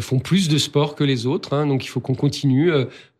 font 0.00 0.18
plus 0.18 0.48
de 0.48 0.58
sport 0.58 0.94
que 0.94 1.04
les 1.04 1.26
autres. 1.26 1.54
Hein, 1.54 1.66
donc 1.66 1.84
il 1.84 1.88
faut 1.88 2.00
qu'on 2.00 2.14
continue 2.14 2.72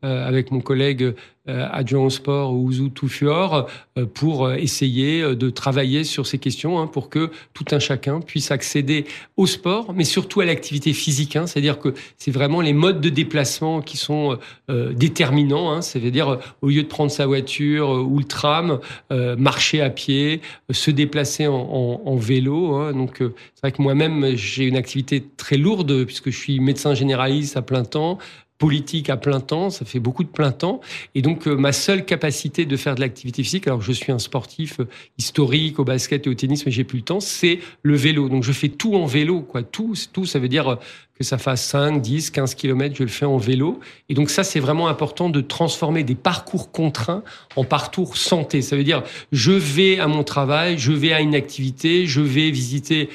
avec 0.03 0.51
mon 0.51 0.61
collègue 0.61 1.15
euh, 1.49 1.67
adjoint 1.73 2.05
au 2.05 2.11
sport 2.11 2.55
Ouzou 2.55 2.89
Toufior 2.89 3.69
euh, 3.99 4.07
pour 4.07 4.53
essayer 4.53 5.35
de 5.35 5.51
travailler 5.51 6.05
sur 6.05 6.25
ces 6.25 6.39
questions 6.39 6.79
hein, 6.79 6.87
pour 6.87 7.11
que 7.11 7.33
tout 7.53 7.65
un 7.73 7.81
chacun 7.81 8.21
puisse 8.21 8.53
accéder 8.53 9.07
au 9.37 9.49
sport, 9.49 9.93
mais 9.93 10.05
surtout 10.05 10.41
à 10.41 10.45
l'activité 10.45 10.93
physique. 10.93 11.35
Hein, 11.35 11.49
C'est-à-dire 11.49 11.81
que 11.81 11.95
c'est 12.17 12.31
vraiment 12.31 12.61
les 12.61 12.73
modes 12.73 13.01
de 13.01 13.09
déplacement 13.09 13.81
qui 13.81 13.97
sont 13.97 14.39
déterminants. 14.69 15.73
Hein, 15.73 15.83
C'est-à-dire 15.83 16.39
au 16.61 16.69
lieu 16.69 16.85
de 16.85 16.89
prendre 16.89 17.11
sa 17.11 17.27
voiture 17.27 17.89
ou 17.91 18.19
le 18.19 18.25
tram, 18.25 18.79
marcher 19.11 19.81
à 19.81 19.91
pied, 19.91 20.43
se 20.71 20.93
déplacer 20.93 21.49
en, 21.49 21.55
en, 21.55 22.03
en 22.05 22.17
vélo. 22.17 22.93
Donc 22.93 23.17
c'est 23.19 23.61
vrai 23.63 23.73
que 23.73 23.83
moi-même 23.83 24.37
j'ai 24.37 24.65
une 24.65 24.77
activité 24.77 25.25
très 25.37 25.57
lourde 25.57 26.05
puisque 26.05 26.31
je 26.31 26.39
suis 26.39 26.61
médecin 26.61 26.95
généraliste 26.95 27.57
à 27.57 27.63
plein 27.63 27.85
temps 27.85 28.19
politique 28.63 29.11
à 29.11 29.17
plein 29.17 29.41
temps, 29.41 29.71
ça 29.71 29.85
fait 29.85 29.99
beaucoup 29.99 30.23
de 30.23 30.29
plein 30.29 30.53
temps. 30.53 30.81
Et 31.17 31.21
donc, 31.21 31.49
euh, 31.49 31.57
ma 31.57 31.73
seule 31.73 32.05
capacité 32.05 32.65
de 32.65 32.77
faire 32.77 32.95
de 32.95 33.01
l'activité 33.01 33.43
physique, 33.43 33.67
alors 33.67 33.83
je 33.83 33.91
suis 33.91 34.13
un 34.13 34.21
sportif 34.21 34.79
euh, 34.79 34.89
historique 35.19 35.81
au 35.81 35.85
basket 35.85 36.29
et 36.29 36.31
au 36.31 36.35
tennis, 36.35 36.65
mais 36.65 36.71
j'ai 36.71 36.85
plus 36.85 36.99
le 36.99 37.05
temps, 37.05 37.19
c'est 37.19 37.59
le 37.83 37.97
vélo. 37.97 38.29
Donc, 38.29 38.45
je 38.45 38.53
fais 38.53 38.69
tout 38.69 38.95
en 38.95 39.05
vélo, 39.05 39.41
quoi. 39.41 39.65
Tout, 39.65 39.95
tout, 40.13 40.27
ça 40.27 40.39
veut 40.39 40.47
dire 40.47 40.69
euh, 40.69 40.77
que 41.19 41.25
ça 41.25 41.39
fasse 41.39 41.65
5, 41.65 42.01
10, 42.01 42.31
15 42.31 42.55
kilomètres, 42.55 42.95
je 42.95 43.03
le 43.03 43.09
fais 43.09 43.27
en 43.27 43.37
vélo. 43.37 43.81
Et 44.09 44.15
donc 44.15 44.31
ça, 44.31 44.45
c'est 44.45 44.61
vraiment 44.61 44.87
important 44.87 45.29
de 45.29 45.41
transformer 45.41 46.05
des 46.05 46.15
parcours 46.15 46.71
contraints 46.71 47.25
en 47.57 47.65
parcours 47.65 48.17
santé. 48.17 48.63
Ça 48.63 48.77
veut 48.77 48.85
dire, 48.85 49.03
je 49.33 49.51
vais 49.51 49.99
à 49.99 50.07
mon 50.07 50.23
travail, 50.23 50.79
je 50.79 50.93
vais 50.93 51.13
à 51.13 51.21
une 51.21 51.35
activité, 51.35 52.07
je 52.07 52.21
vais 52.21 52.51
visiter 52.51 53.11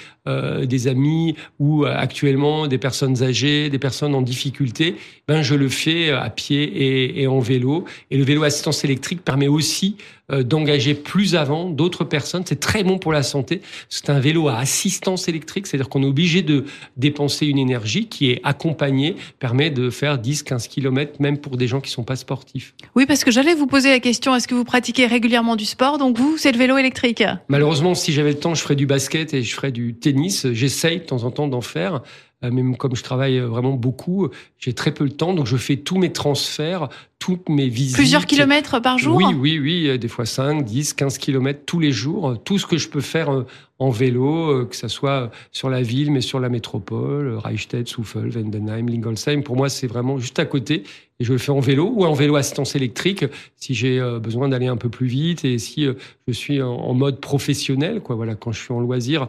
des 0.64 0.90
amis 0.90 1.36
ou 1.58 1.86
actuellement 1.86 2.68
des 2.68 2.78
personnes 2.78 3.24
âgées, 3.24 3.70
des 3.70 3.80
personnes 3.80 4.14
en 4.14 4.22
difficulté. 4.22 4.98
Ben, 5.28 5.37
je 5.42 5.56
le 5.56 5.70
fais 5.70 6.12
à 6.12 6.30
pied 6.30 6.64
et, 6.64 7.22
et 7.22 7.28
en 7.28 7.40
vélo. 7.40 7.86
Et 8.12 8.18
le 8.18 8.24
vélo 8.24 8.44
assistance 8.44 8.84
électrique 8.84 9.24
permet 9.24 9.48
aussi 9.48 9.98
euh, 10.30 10.44
d'engager 10.44 10.94
plus 10.94 11.36
avant 11.36 11.70
d'autres 11.70 12.04
personnes. 12.04 12.44
C'est 12.46 12.60
très 12.60 12.84
bon 12.84 12.98
pour 12.98 13.14
la 13.14 13.24
santé. 13.24 13.62
C'est 13.88 14.10
un 14.10 14.20
vélo 14.20 14.50
à 14.50 14.58
assistance 14.58 15.30
électrique, 15.30 15.68
c'est-à-dire 15.68 15.88
qu'on 15.88 16.04
est 16.04 16.08
obligé 16.08 16.42
de 16.42 16.66
dépenser 16.98 17.46
une 17.46 17.58
énergie 17.58 18.08
qui 18.10 18.32
est 18.32 18.42
accompagnée, 18.44 19.16
permet 19.40 19.70
de 19.70 19.90
faire 19.90 20.18
10, 20.18 20.44
15 20.44 20.68
km, 20.68 21.14
même 21.22 21.38
pour 21.38 21.56
des 21.56 21.68
gens 21.68 21.80
qui 21.80 21.92
sont 21.92 22.04
pas 22.04 22.18
sportifs. 22.18 22.74
Oui, 22.94 23.06
parce 23.06 23.24
que 23.24 23.32
j'allais 23.32 23.56
vous 23.56 23.68
poser 23.68 23.90
la 23.90 24.02
question, 24.02 24.36
est-ce 24.36 24.50
que 24.50 24.56
vous 24.56 24.66
pratiquez 24.66 25.06
régulièrement 25.06 25.56
du 25.56 25.64
sport? 25.64 25.98
Donc 25.98 26.18
vous, 26.18 26.38
c'est 26.38 26.52
le 26.52 26.58
vélo 26.58 26.78
électrique 26.78 27.24
Malheureusement, 27.48 27.96
si 27.96 28.12
j'avais 28.12 28.32
le 28.32 28.40
temps, 28.40 28.54
je 28.54 28.62
ferais 28.62 28.76
du 28.76 28.86
basket 28.86 29.34
et 29.34 29.44
je 29.44 29.56
ferais 29.56 29.72
du 29.72 29.94
tennis. 29.94 30.52
J'essaye 30.52 31.00
de 31.00 31.04
temps 31.06 31.24
en 31.24 31.32
temps 31.32 31.48
d'en 31.48 31.62
faire. 31.62 32.02
Euh, 32.44 32.52
même 32.52 32.78
comme 32.78 32.96
je 32.96 33.02
travaille 33.02 33.40
euh, 33.40 33.48
vraiment 33.48 33.74
beaucoup, 33.74 34.30
j'ai 34.60 34.74
très 34.74 34.94
peu 34.94 35.08
de 35.10 35.14
temps, 35.14 35.34
donc 35.34 35.48
je 35.48 35.58
fais 35.58 35.78
tous 35.78 35.98
mes 35.98 36.14
transferts, 36.14 36.88
toutes 37.18 37.50
mes 37.50 37.68
visites. 37.68 37.96
Plusieurs 37.96 38.28
kilomètres 38.28 38.80
par 38.80 39.00
jour 39.00 39.16
Oui, 39.16 39.26
oui, 39.36 39.58
oui, 39.58 39.88
euh, 39.88 39.98
des 39.98 40.08
fois 40.08 40.28
5, 40.28 40.64
10, 40.64 40.94
15 40.94 41.18
kilomètres 41.18 41.62
tous 41.66 41.80
les 41.80 41.92
jours. 41.92 42.38
Tout 42.44 42.60
ce 42.60 42.68
que 42.68 42.78
je 42.78 42.90
peux 42.90 43.02
faire 43.02 43.44
en 43.80 43.90
vélo, 43.90 44.68
que 44.68 44.76
ce 44.76 44.88
soit 44.88 45.32
sur 45.52 45.72
la 45.72 45.82
ville, 45.82 46.12
mais 46.12 46.22
sur 46.22 46.40
la 46.40 46.50
métropole, 46.50 47.36
Reichstätt, 47.38 47.88
Souffel, 47.88 48.30
Vendenheim, 48.30 48.88
Lingolsheim, 48.88 49.42
pour 49.42 49.56
moi, 49.56 49.70
c'est 49.70 49.88
vraiment 49.88 50.20
juste 50.20 50.38
à 50.38 50.46
côté. 50.46 50.84
Et 51.20 51.24
je 51.24 51.34
le 51.34 51.40
fais 51.40 51.52
en 51.52 51.60
vélo 51.60 51.92
ou 51.92 52.06
en 52.06 52.14
vélo 52.14 52.36
assistance 52.36 52.76
électrique 52.76 53.26
si 53.56 53.74
j'ai 53.74 54.00
besoin 54.22 54.50
d'aller 54.50 54.68
un 54.68 54.78
peu 54.78 54.90
plus 54.90 55.08
vite 55.08 55.44
et 55.44 55.58
si 55.58 55.88
je 56.28 56.34
suis 56.34 56.62
en 56.62 56.94
mode 56.94 57.20
professionnel, 57.20 58.02
quoi. 58.02 58.16
Voilà, 58.16 58.36
quand 58.36 58.52
je 58.52 58.62
suis 58.62 58.74
en 58.74 58.80
loisir, 58.80 59.28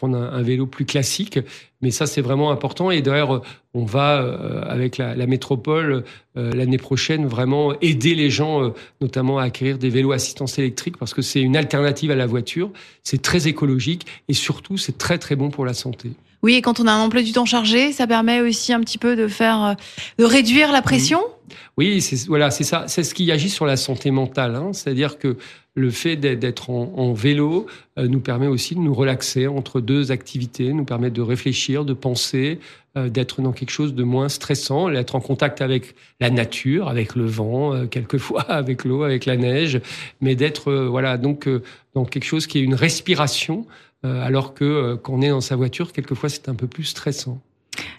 prendre 0.00 0.16
un, 0.16 0.42
vélo 0.42 0.66
plus 0.66 0.86
classique. 0.86 1.38
Mais 1.82 1.90
ça, 1.90 2.06
c'est 2.06 2.22
vraiment 2.22 2.50
important. 2.50 2.90
Et 2.90 3.02
d'ailleurs, 3.02 3.42
on 3.74 3.84
va, 3.84 4.22
euh, 4.22 4.62
avec 4.62 4.96
la, 4.96 5.26
métropole, 5.26 6.04
euh, 6.36 6.52
l'année 6.54 6.78
prochaine, 6.78 7.26
vraiment 7.26 7.78
aider 7.80 8.14
les 8.14 8.30
gens, 8.30 8.62
euh, 8.62 8.70
notamment 9.02 9.38
à 9.38 9.44
acquérir 9.44 9.76
des 9.76 9.90
vélos 9.90 10.12
assistance 10.12 10.58
électrique, 10.58 10.96
parce 10.96 11.12
que 11.12 11.20
c'est 11.20 11.42
une 11.42 11.56
alternative 11.56 12.10
à 12.10 12.16
la 12.16 12.26
voiture. 12.26 12.70
C'est 13.02 13.20
très 13.20 13.46
écologique 13.46 14.06
et 14.28 14.34
surtout, 14.34 14.78
c'est 14.78 14.96
très, 14.96 15.18
très 15.18 15.36
bon 15.36 15.50
pour 15.50 15.66
la 15.66 15.74
santé. 15.74 16.12
Oui, 16.42 16.54
et 16.54 16.62
quand 16.62 16.80
on 16.80 16.86
a 16.86 16.92
un 16.92 17.00
emploi 17.00 17.22
du 17.22 17.32
temps 17.32 17.44
chargé, 17.44 17.92
ça 17.92 18.06
permet 18.06 18.40
aussi 18.40 18.72
un 18.72 18.80
petit 18.80 18.98
peu 18.98 19.14
de 19.14 19.28
faire, 19.28 19.76
de 20.18 20.24
réduire 20.24 20.72
la 20.72 20.82
pression. 20.82 21.20
Oui, 21.76 22.00
c'est 22.00 22.26
voilà, 22.26 22.50
c'est 22.50 22.64
ça, 22.64 22.84
c'est 22.88 23.02
ce 23.02 23.14
qui 23.14 23.30
agit 23.30 23.50
sur 23.50 23.66
la 23.66 23.76
santé 23.76 24.10
mentale. 24.10 24.54
Hein. 24.54 24.72
C'est-à-dire 24.72 25.18
que 25.18 25.36
le 25.74 25.90
fait 25.90 26.16
d'être 26.16 26.70
en, 26.70 27.12
vélo 27.12 27.66
euh, 27.98 28.08
nous 28.08 28.20
permet 28.20 28.48
aussi 28.48 28.74
de 28.74 28.80
nous 28.80 28.92
relaxer 28.92 29.46
entre 29.46 29.80
deux 29.80 30.10
activités, 30.10 30.72
nous 30.72 30.84
permet 30.84 31.10
de 31.10 31.22
réfléchir, 31.22 31.84
de 31.84 31.92
penser, 31.92 32.58
euh, 32.96 33.08
d'être 33.08 33.40
dans 33.40 33.52
quelque 33.52 33.70
chose 33.70 33.94
de 33.94 34.02
moins 34.02 34.28
stressant, 34.28 34.90
d'être 34.90 35.14
en 35.14 35.20
contact 35.20 35.60
avec 35.62 35.94
la 36.18 36.30
nature, 36.30 36.88
avec 36.88 37.14
le 37.14 37.24
vent, 37.24 37.72
euh, 37.72 37.86
quelquefois 37.86 38.42
avec 38.50 38.84
l'eau, 38.84 39.04
avec 39.04 39.26
la 39.26 39.36
neige, 39.36 39.80
mais 40.20 40.34
d'être 40.34 40.72
voilà 40.72 41.16
donc 41.18 41.48
dans 41.94 42.04
quelque 42.04 42.24
chose 42.24 42.46
qui 42.46 42.58
est 42.58 42.62
une 42.62 42.74
respiration, 42.74 43.64
alors 44.02 44.54
que 44.54 44.94
quand 44.96 45.14
on 45.14 45.22
est 45.22 45.28
dans 45.28 45.40
sa 45.40 45.56
voiture, 45.56 45.92
quelquefois 45.92 46.28
c'est 46.28 46.48
un 46.48 46.54
peu 46.54 46.66
plus 46.66 46.84
stressant. 46.84 47.40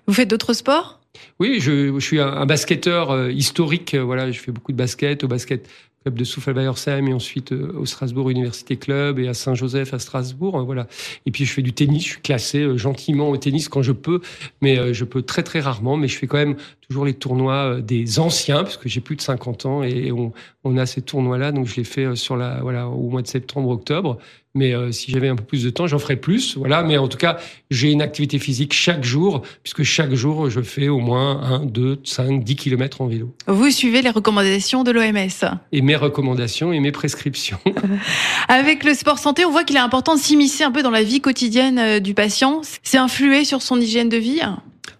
Vous 0.08 0.14
faites 0.14 0.30
d'autres 0.30 0.54
sports? 0.54 1.00
Oui, 1.40 1.60
je, 1.60 1.94
je, 1.94 2.00
suis 2.00 2.20
un, 2.20 2.46
basketteur 2.46 3.30
historique. 3.30 3.96
Voilà, 3.96 4.32
je 4.32 4.40
fais 4.40 4.52
beaucoup 4.52 4.72
de 4.72 4.78
basket, 4.78 5.24
au 5.24 5.28
basket 5.28 5.68
club 6.04 6.16
de 6.16 6.24
Souffle 6.24 6.54
Bayersheim 6.54 7.08
et 7.08 7.14
ensuite 7.14 7.52
euh, 7.52 7.74
au 7.78 7.86
Strasbourg 7.86 8.30
Université 8.30 8.76
Club 8.76 9.20
et 9.20 9.28
à 9.28 9.34
Saint-Joseph 9.34 9.94
à 9.94 10.00
Strasbourg. 10.00 10.64
Voilà. 10.64 10.88
Et 11.26 11.32
puis 11.32 11.46
je 11.46 11.54
fais 11.54 11.62
du 11.62 11.74
tennis, 11.74 12.04
je 12.04 12.10
suis 12.10 12.22
classé 12.22 12.60
euh, 12.62 12.78
gentiment 12.78 13.30
au 13.30 13.38
tennis 13.38 13.70
quand 13.70 13.82
je 13.82 13.92
peux, 13.92 14.22
mais 14.62 14.80
euh, 14.80 14.94
je 14.94 15.06
peux 15.06 15.22
très 15.22 15.44
très 15.44 15.60
rarement. 15.60 15.98
Mais 15.98 16.08
je 16.08 16.18
fais 16.18 16.28
quand 16.28 16.38
même 16.38 16.56
toujours 16.88 17.06
les 17.06 17.14
tournois 17.14 17.82
des 17.82 18.20
anciens 18.20 18.64
parce 18.64 18.78
que 18.78 18.90
j'ai 18.90 19.02
plus 19.02 19.16
de 19.16 19.22
50 19.22 19.66
ans 19.66 19.84
et 19.84 20.12
on, 20.12 20.34
on 20.64 20.78
a 20.78 20.86
ces 20.86 21.02
tournois-là, 21.02 21.52
donc 21.52 21.68
je 21.68 21.76
les 21.76 21.84
fais 21.84 22.16
sur 22.16 22.36
la 22.36 22.62
voilà 22.62 22.88
au 22.88 23.10
mois 23.10 23.22
de 23.22 23.28
septembre, 23.28 23.70
octobre. 23.70 24.18
Mais 24.54 24.74
euh, 24.74 24.92
si 24.92 25.12
j'avais 25.12 25.30
un 25.30 25.36
peu 25.36 25.44
plus 25.44 25.64
de 25.64 25.70
temps, 25.70 25.88
j'en 25.88 26.00
ferais 26.00 26.18
plus. 26.18 26.58
Voilà. 26.58 26.84
Mais 26.84 26.98
en 26.98 27.08
tout 27.08 27.18
cas, 27.18 27.38
j'ai 27.70 27.92
une 27.92 28.02
activité 28.02 28.38
physique 28.38 28.74
chaque 28.74 29.04
jour, 29.04 29.44
puisque 29.64 29.84
chaque 29.84 30.14
jour, 30.14 30.50
je 30.50 30.62
fais 30.62 30.90
au 30.90 31.00
moins 31.00 31.42
1, 31.42 31.66
2, 31.66 32.00
5, 32.04 32.44
10 32.44 32.56
kilomètres 32.56 33.02
en 33.02 33.08
vélo. 33.08 33.34
Vous 33.48 33.70
suivez 33.72 34.02
les 34.02 34.10
recommandations 34.10 34.84
de 34.84 34.92
l'OMS 34.92 35.58
Et 35.72 35.82
mes 35.82 35.96
recommandations 35.96 36.74
et 36.74 36.80
mes 36.80 36.92
prescriptions. 36.92 37.60
Avec 38.48 38.84
le 38.84 38.94
sport 38.94 39.20
santé, 39.20 39.46
on 39.46 39.52
voit 39.52 39.64
qu'il 39.64 39.78
est 39.78 39.80
important 39.80 40.16
de 40.16 40.20
s'immiscer 40.20 40.64
un 40.64 40.72
peu 40.72 40.84
dans 40.84 40.92
la 40.92 41.04
vie 41.04 41.22
quotidienne 41.22 41.80
euh, 41.80 42.00
du 42.00 42.14
patient. 42.14 42.62
C'est 42.84 42.98
influer 42.98 43.46
sur 43.46 43.62
son 43.62 43.80
hygiène 43.80 44.10
de 44.10 44.18
vie 44.18 44.42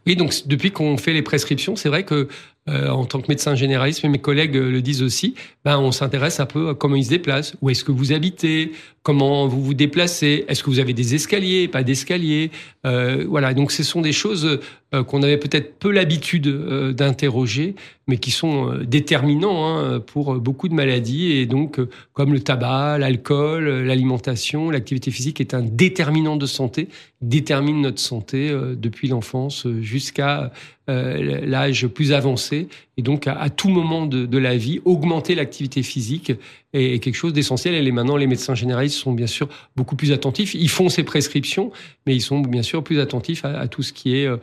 oui, 0.08 0.16
donc 0.16 0.34
depuis 0.48 0.72
qu'on 0.72 0.98
fait 0.98 1.14
les 1.14 1.22
prescriptions, 1.22 1.76
c'est 1.76 1.90
vrai 1.90 2.04
que 2.04 2.28
euh, 2.70 2.90
en 2.90 3.06
tant 3.06 3.22
que 3.22 3.28
médecin 3.28 3.56
généraliste, 3.56 4.04
mais 4.04 4.10
mes 4.10 4.20
collègues 4.20 4.56
le 4.56 4.82
disent 4.82 5.04
aussi, 5.04 5.36
ben, 5.64 5.78
on 5.80 5.92
s'intéresse 5.92 6.40
un 6.40 6.46
peu 6.46 6.70
à 6.70 6.76
comment 6.76 6.96
ils 6.96 7.06
se 7.06 7.10
déplacent, 7.10 7.56
où 7.62 7.70
est-ce 7.70 7.84
que 7.84 7.92
vous 7.92 8.12
habitez, 8.12 8.72
comment 9.04 9.48
vous 9.48 9.62
vous 9.62 9.74
déplacez, 9.74 10.46
est-ce 10.48 10.64
que 10.64 10.70
vous 10.70 10.80
avez 10.80 10.94
des 10.94 11.16
escaliers, 11.16 11.68
pas 11.68 11.84
d'escaliers, 11.84 12.52
euh, 12.86 13.26
voilà. 13.28 13.54
Donc 13.54 13.72
ce 13.72 13.84
sont 13.84 14.02
des 14.02 14.14
choses 14.14 14.60
euh, 14.94 15.06
qu'on 15.06 15.24
avait 15.24 15.38
peut-être 15.38 15.80
peu 15.80 15.90
l'habitude 15.90 16.48
euh, 16.48 16.92
d'interroger, 16.92 17.76
mais 18.08 18.18
qui 18.18 18.30
sont 18.30 18.74
euh, 18.74 18.84
déterminants 18.84 19.66
hein, 19.66 20.02
pour 20.02 20.36
beaucoup 20.36 20.68
de 20.68 20.74
maladies. 20.74 21.32
Et 21.32 21.46
donc, 21.46 21.80
comme 22.12 22.34
le 22.34 22.42
tabac, 22.42 22.98
l'alcool, 22.98 23.70
l'alimentation, 23.86 24.70
l'activité 24.70 25.10
physique 25.10 25.40
est 25.40 25.54
un 25.54 25.62
déterminant 25.62 26.36
de 26.36 26.46
santé, 26.46 26.90
détermine 27.22 27.80
notre 27.80 28.00
santé 28.00 28.54
depuis 28.76 29.08
l'enfance 29.08 29.66
jusqu'à 29.80 30.52
l'âge 30.88 31.88
plus 31.88 32.12
avancé. 32.12 32.68
Et 32.98 33.02
donc, 33.02 33.28
à, 33.28 33.50
tout 33.50 33.70
moment 33.70 34.08
de, 34.08 34.26
de, 34.26 34.38
la 34.38 34.58
vie, 34.58 34.82
augmenter 34.84 35.36
l'activité 35.36 35.84
physique 35.84 36.34
est, 36.74 37.00
quelque 37.00 37.16
chose 37.16 37.34
d'essentiel. 37.34 37.76
Et 37.76 37.92
maintenant, 37.92 38.18
les 38.18 38.28
médecins 38.28 38.56
généralistes 38.56 38.98
sont 38.98 39.14
bien 39.14 39.28
sûr 39.28 39.50
beaucoup 39.76 39.96
plus 39.96 40.12
attentifs. 40.12 40.54
Ils 40.54 40.70
font 40.70 40.90
ces 40.90 41.04
prescriptions, 41.04 41.72
mais 42.06 42.16
ils 42.16 42.22
sont 42.22 42.40
bien 42.40 42.64
sûr 42.64 42.84
plus 42.84 43.00
attentifs 43.00 43.46
à, 43.46 43.60
à 43.60 43.68
tout 43.68 43.84
ce 43.84 43.94
qui 43.94 44.18
est 44.18 44.28
euh, 44.28 44.38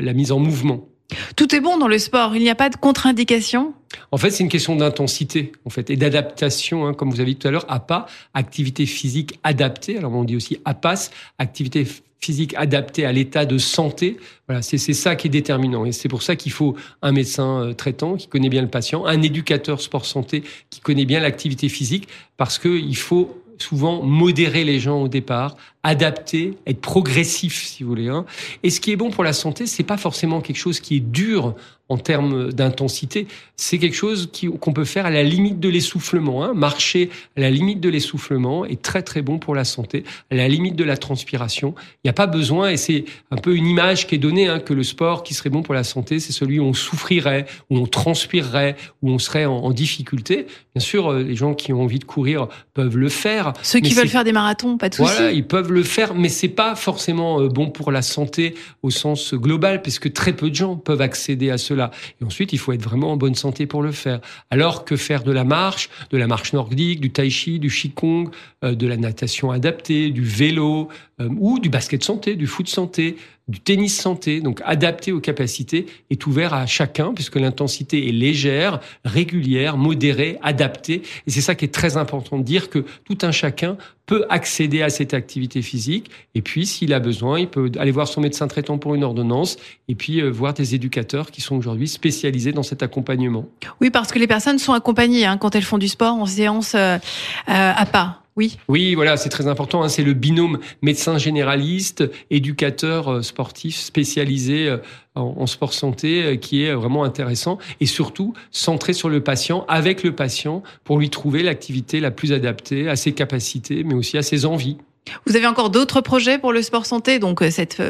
la 0.00 0.12
mise 0.12 0.32
en 0.32 0.38
mouvement. 0.38 0.88
Tout 1.36 1.54
est 1.54 1.60
bon 1.60 1.78
dans 1.78 1.88
le 1.88 1.98
sport, 1.98 2.34
il 2.36 2.42
n'y 2.42 2.50
a 2.50 2.54
pas 2.54 2.70
de 2.70 2.76
contre-indication? 2.76 3.74
En 4.10 4.16
fait, 4.16 4.30
c'est 4.30 4.42
une 4.42 4.48
question 4.48 4.76
d'intensité 4.76 5.52
en 5.64 5.70
fait, 5.70 5.90
et 5.90 5.96
d'adaptation, 5.96 6.86
hein, 6.86 6.94
comme 6.94 7.10
vous 7.10 7.20
avez 7.20 7.32
dit 7.32 7.36
tout 7.36 7.48
à 7.48 7.50
l'heure, 7.50 7.66
APA, 7.68 8.06
activité 8.34 8.86
physique 8.86 9.38
adaptée, 9.42 9.98
alors 9.98 10.12
on 10.12 10.24
dit 10.24 10.36
aussi 10.36 10.58
APAS, 10.64 11.10
activité 11.38 11.86
physique 12.22 12.54
adaptée 12.56 13.04
à 13.04 13.12
l'état 13.12 13.44
de 13.44 13.58
santé. 13.58 14.16
Voilà, 14.46 14.62
c'est 14.62 14.78
ça 14.78 15.16
qui 15.16 15.26
est 15.26 15.30
déterminant. 15.30 15.84
Et 15.84 15.92
c'est 15.92 16.08
pour 16.08 16.22
ça 16.22 16.36
qu'il 16.36 16.52
faut 16.52 16.76
un 17.02 17.12
médecin 17.12 17.62
euh, 17.62 17.72
traitant 17.74 18.16
qui 18.16 18.28
connaît 18.28 18.48
bien 18.48 18.62
le 18.62 18.68
patient, 18.68 19.04
un 19.04 19.20
éducateur 19.22 19.80
sport 19.80 20.06
santé 20.06 20.42
qui 20.70 20.80
connaît 20.80 21.04
bien 21.04 21.20
l'activité 21.20 21.68
physique, 21.68 22.08
parce 22.36 22.58
qu'il 22.58 22.96
faut 22.96 23.42
souvent 23.58 24.02
modérer 24.02 24.64
les 24.64 24.78
gens 24.80 25.02
au 25.02 25.08
départ, 25.08 25.56
adapter, 25.82 26.54
être 26.66 26.80
progressif, 26.80 27.64
si 27.64 27.82
vous 27.82 27.88
voulez. 27.90 28.08
Hein. 28.08 28.24
Et 28.62 28.70
ce 28.70 28.80
qui 28.80 28.92
est 28.92 28.96
bon 28.96 29.10
pour 29.10 29.24
la 29.24 29.32
santé, 29.32 29.66
c'est 29.66 29.82
pas 29.82 29.96
forcément 29.96 30.40
quelque 30.40 30.56
chose 30.56 30.80
qui 30.80 30.96
est 30.96 31.00
dur 31.00 31.54
en 31.92 31.98
termes 31.98 32.52
d'intensité. 32.52 33.26
C'est 33.56 33.78
quelque 33.78 33.94
chose 33.94 34.30
qu'on 34.60 34.72
peut 34.72 34.86
faire 34.86 35.04
à 35.04 35.10
la 35.10 35.22
limite 35.22 35.60
de 35.60 35.68
l'essoufflement. 35.68 36.42
Hein. 36.42 36.54
Marcher 36.54 37.10
à 37.36 37.40
la 37.40 37.50
limite 37.50 37.80
de 37.80 37.90
l'essoufflement 37.90 38.64
est 38.64 38.80
très 38.80 39.02
très 39.02 39.20
bon 39.20 39.38
pour 39.38 39.54
la 39.54 39.64
santé, 39.64 40.04
à 40.30 40.34
la 40.34 40.48
limite 40.48 40.74
de 40.74 40.84
la 40.84 40.96
transpiration. 40.96 41.74
Il 41.96 42.06
n'y 42.06 42.10
a 42.10 42.14
pas 42.14 42.26
besoin, 42.26 42.70
et 42.70 42.78
c'est 42.78 43.04
un 43.30 43.36
peu 43.36 43.54
une 43.54 43.66
image 43.66 44.06
qui 44.06 44.14
est 44.14 44.18
donnée, 44.18 44.48
hein, 44.48 44.58
que 44.58 44.72
le 44.72 44.82
sport 44.82 45.22
qui 45.22 45.34
serait 45.34 45.50
bon 45.50 45.62
pour 45.62 45.74
la 45.74 45.84
santé, 45.84 46.18
c'est 46.18 46.32
celui 46.32 46.58
où 46.58 46.64
on 46.64 46.72
souffrirait, 46.72 47.44
où 47.68 47.76
on 47.76 47.86
transpirerait, 47.86 48.76
où 49.02 49.10
on 49.10 49.18
serait 49.18 49.44
en, 49.44 49.70
difficulté. 49.72 50.46
Bien 50.74 50.84
sûr, 50.84 51.10
euh, 51.10 51.22
les 51.22 51.34
gens 51.34 51.54
qui 51.54 51.72
ont 51.72 51.82
envie 51.82 51.98
de 51.98 52.04
courir 52.04 52.48
peuvent 52.74 52.96
le 52.96 53.08
faire. 53.08 53.52
Ceux 53.62 53.80
qui 53.80 53.94
veulent 53.94 54.08
faire 54.08 54.24
des 54.24 54.32
marathons, 54.32 54.76
pas 54.76 54.88
de 54.88 54.94
souci. 54.94 55.10
Voilà, 55.14 55.32
ils 55.32 55.46
peuvent 55.46 55.72
le 55.72 55.82
faire, 55.82 56.14
mais 56.14 56.28
c'est 56.28 56.48
pas 56.48 56.74
forcément 56.74 57.40
euh, 57.40 57.48
bon 57.48 57.70
pour 57.70 57.90
la 57.90 58.02
santé 58.02 58.54
au 58.82 58.90
sens 58.90 59.34
global, 59.34 59.82
puisque 59.82 60.12
très 60.12 60.32
peu 60.32 60.50
de 60.50 60.54
gens 60.54 60.76
peuvent 60.76 61.00
accéder 61.00 61.50
à 61.50 61.58
cela. 61.58 61.81
Et 62.20 62.24
ensuite, 62.24 62.52
il 62.52 62.58
faut 62.58 62.72
être 62.72 62.82
vraiment 62.82 63.12
en 63.12 63.16
bonne 63.16 63.34
santé 63.34 63.66
pour 63.66 63.82
le 63.82 63.92
faire. 63.92 64.20
Alors 64.50 64.84
que 64.84 64.96
faire 64.96 65.22
de 65.22 65.32
la 65.32 65.44
marche, 65.44 65.88
de 66.10 66.18
la 66.18 66.26
marche 66.26 66.52
nordique, 66.52 67.00
du 67.00 67.10
tai 67.10 67.30
chi, 67.30 67.58
du 67.58 67.70
qigong, 67.70 68.30
euh, 68.64 68.74
de 68.74 68.86
la 68.86 68.96
natation 68.96 69.50
adaptée, 69.50 70.10
du 70.10 70.22
vélo 70.22 70.88
euh, 71.22 71.28
ou 71.38 71.58
du 71.58 71.68
basket 71.68 72.02
santé, 72.04 72.36
du 72.36 72.46
foot 72.46 72.68
santé, 72.68 73.16
du 73.48 73.60
tennis 73.60 73.98
santé, 73.98 74.40
donc 74.40 74.60
adapté 74.64 75.12
aux 75.12 75.20
capacités, 75.20 75.86
est 76.10 76.26
ouvert 76.26 76.54
à 76.54 76.66
chacun 76.66 77.12
puisque 77.12 77.36
l'intensité 77.36 78.08
est 78.08 78.12
légère, 78.12 78.80
régulière, 79.04 79.76
modérée, 79.76 80.38
adaptée. 80.42 81.02
Et 81.26 81.30
c'est 81.30 81.40
ça 81.40 81.54
qui 81.54 81.64
est 81.64 81.74
très 81.74 81.96
important 81.96 82.38
de 82.38 82.44
dire 82.44 82.70
que 82.70 82.84
tout 83.04 83.18
un 83.22 83.32
chacun 83.32 83.76
peut 84.06 84.24
accéder 84.30 84.82
à 84.82 84.90
cette 84.90 85.14
activité 85.14 85.60
physique. 85.62 86.10
Et 86.34 86.42
puis, 86.42 86.66
s'il 86.66 86.92
a 86.92 87.00
besoin, 87.00 87.40
il 87.40 87.48
peut 87.48 87.70
aller 87.78 87.90
voir 87.90 88.08
son 88.08 88.20
médecin 88.20 88.46
traitant 88.46 88.78
pour 88.78 88.94
une 88.94 89.04
ordonnance 89.04 89.56
et 89.88 89.94
puis 89.94 90.20
euh, 90.20 90.30
voir 90.30 90.54
des 90.54 90.74
éducateurs 90.74 91.30
qui 91.30 91.40
sont 91.40 91.56
aujourd'hui 91.56 91.88
spécialisés 91.88 92.52
dans 92.52 92.62
cet 92.62 92.82
accompagnement. 92.82 93.48
Oui, 93.80 93.90
parce 93.90 94.12
que 94.12 94.18
les 94.18 94.26
personnes 94.26 94.58
sont 94.58 94.72
accompagnées 94.72 95.26
hein, 95.26 95.36
quand 95.36 95.54
elles 95.54 95.62
font 95.62 95.78
du 95.78 95.88
sport 95.88 96.14
en 96.14 96.26
séance 96.26 96.74
euh, 96.74 96.98
à 97.46 97.86
pas. 97.86 98.21
Oui. 98.36 98.56
Oui, 98.68 98.94
voilà, 98.94 99.16
c'est 99.16 99.28
très 99.28 99.46
important. 99.46 99.82
Hein. 99.82 99.88
c'est 99.88 100.02
le 100.02 100.14
binôme 100.14 100.58
médecin 100.80 101.18
généraliste, 101.18 102.04
éducateur 102.30 103.08
euh, 103.08 103.22
sportif 103.22 103.76
spécialisé 103.76 104.68
euh, 104.68 104.78
en, 105.14 105.46
sport 105.46 105.74
santé 105.74 106.22
euh, 106.22 106.36
qui 106.36 106.64
est 106.64 106.72
vraiment 106.72 107.04
intéressant 107.04 107.58
et 107.80 107.86
surtout 107.86 108.32
centré 108.50 108.94
sur 108.94 109.10
le 109.10 109.22
patient, 109.22 109.66
avec 109.68 110.02
le 110.02 110.14
patient, 110.14 110.62
pour 110.84 110.98
lui 110.98 111.10
trouver 111.10 111.42
l'activité 111.42 112.00
la 112.00 112.10
plus 112.10 112.32
adaptée 112.32 112.88
à 112.88 112.96
ses 112.96 113.12
capacités, 113.12 113.84
mais 113.84 113.94
aussi 113.94 114.16
à 114.16 114.22
ses 114.22 114.46
envies. 114.46 114.78
Vous 115.26 115.36
avez 115.36 115.46
encore 115.46 115.70
d'autres 115.70 116.00
projets 116.00 116.38
pour 116.38 116.52
le 116.52 116.62
sport 116.62 116.86
santé, 116.86 117.18
donc 117.18 117.42
cette 117.50 117.82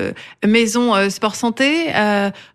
maison 0.47 1.11
sport 1.11 1.35
santé, 1.35 1.93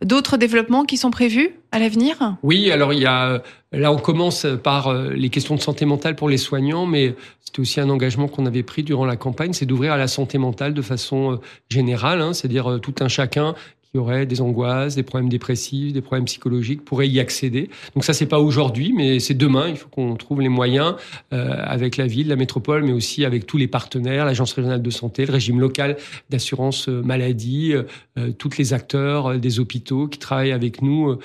d'autres 0.03 0.37
développements 0.37 0.83
qui 0.83 0.97
sont 0.97 1.11
prévus 1.11 1.51
à 1.71 1.79
l'avenir? 1.79 2.35
Oui, 2.41 2.71
alors 2.71 2.91
il 2.91 2.99
y 2.99 3.05
a 3.05 3.43
là 3.71 3.91
on 3.91 3.97
commence 3.97 4.47
par 4.63 4.93
les 4.93 5.29
questions 5.29 5.55
de 5.55 5.61
santé 5.61 5.85
mentale 5.85 6.15
pour 6.15 6.27
les 6.27 6.37
soignants, 6.37 6.85
mais 6.85 7.15
c'était 7.47 7.61
aussi 7.61 7.79
un 7.79 7.89
engagement 7.89 8.27
qu'on 8.27 8.45
avait 8.45 8.61
pris 8.61 8.83
durant 8.83 9.05
la 9.05 9.15
campagne, 9.15 9.53
c'est 9.53 9.65
d'ouvrir 9.65 9.93
à 9.93 9.97
la 9.97 10.09
santé 10.09 10.37
mentale 10.37 10.73
de 10.73 10.81
façon 10.81 11.31
euh, 11.31 11.35
générale, 11.69 12.21
hein, 12.21 12.33
c'est-à-dire 12.33 12.69
euh, 12.69 12.77
tout 12.77 12.95
un 12.99 13.07
chacun 13.07 13.55
aurait 13.97 14.25
des 14.25 14.41
angoisses, 14.41 14.95
des 14.95 15.03
problèmes 15.03 15.29
dépressifs, 15.29 15.93
des 15.93 16.01
problèmes 16.01 16.25
psychologiques 16.25 16.83
pourrait 16.83 17.10
y 17.10 17.19
accéder. 17.19 17.69
Donc 17.95 18.03
ça 18.03 18.13
c'est 18.13 18.25
pas 18.25 18.39
aujourd'hui, 18.39 18.93
mais 18.95 19.19
c'est 19.19 19.33
demain. 19.33 19.67
Il 19.69 19.77
faut 19.77 19.89
qu'on 19.89 20.15
trouve 20.15 20.41
les 20.41 20.49
moyens 20.49 20.95
euh, 21.33 21.55
avec 21.63 21.97
la 21.97 22.07
ville, 22.07 22.27
la 22.27 22.36
métropole, 22.36 22.83
mais 22.83 22.93
aussi 22.93 23.25
avec 23.25 23.45
tous 23.45 23.57
les 23.57 23.67
partenaires, 23.67 24.25
l'agence 24.25 24.53
régionale 24.53 24.81
de 24.81 24.89
santé, 24.89 25.25
le 25.25 25.33
régime 25.33 25.60
local 25.60 25.97
d'assurance 26.29 26.88
maladie, 26.88 27.73
euh, 28.17 28.31
tous 28.38 28.57
les 28.57 28.73
acteurs 28.73 29.38
des 29.39 29.60
hôpitaux 29.60 30.07
qui 30.07 30.19
travaillent 30.19 30.51
avec 30.51 30.81
nous 30.81 31.17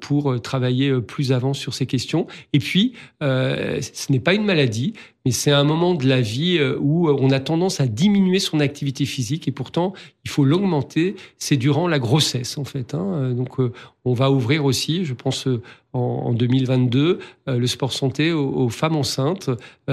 pour 0.00 0.40
travailler 0.40 1.00
plus 1.00 1.32
avant 1.32 1.54
sur 1.54 1.74
ces 1.74 1.86
questions. 1.86 2.26
Et 2.52 2.58
puis, 2.58 2.94
ce 3.20 4.12
n'est 4.12 4.20
pas 4.20 4.34
une 4.34 4.44
maladie, 4.44 4.94
mais 5.24 5.30
c'est 5.30 5.52
un 5.52 5.64
moment 5.64 5.94
de 5.94 6.06
la 6.06 6.20
vie 6.20 6.58
euh, 6.58 6.76
où 6.80 7.08
euh, 7.08 7.16
on 7.18 7.30
a 7.30 7.38
tendance 7.38 7.80
à 7.80 7.86
diminuer 7.86 8.40
son 8.40 8.60
activité 8.60 9.04
physique 9.04 9.46
et 9.46 9.52
pourtant 9.52 9.92
il 10.24 10.30
faut 10.30 10.44
l'augmenter. 10.44 11.14
C'est 11.38 11.56
durant 11.56 11.86
la 11.86 11.98
grossesse 11.98 12.58
en 12.58 12.64
fait. 12.64 12.94
Hein. 12.94 13.06
Euh, 13.14 13.32
donc 13.32 13.58
on 14.04 14.14
va 14.14 14.30
ouvrir 14.30 14.64
aussi, 14.64 15.04
je 15.04 15.14
pense 15.14 15.46
en 15.92 16.32
2022, 16.32 17.20
le 17.46 17.66
sport 17.66 17.92
santé 17.92 18.32
aux 18.32 18.68
femmes 18.68 18.96
enceintes 18.96 19.50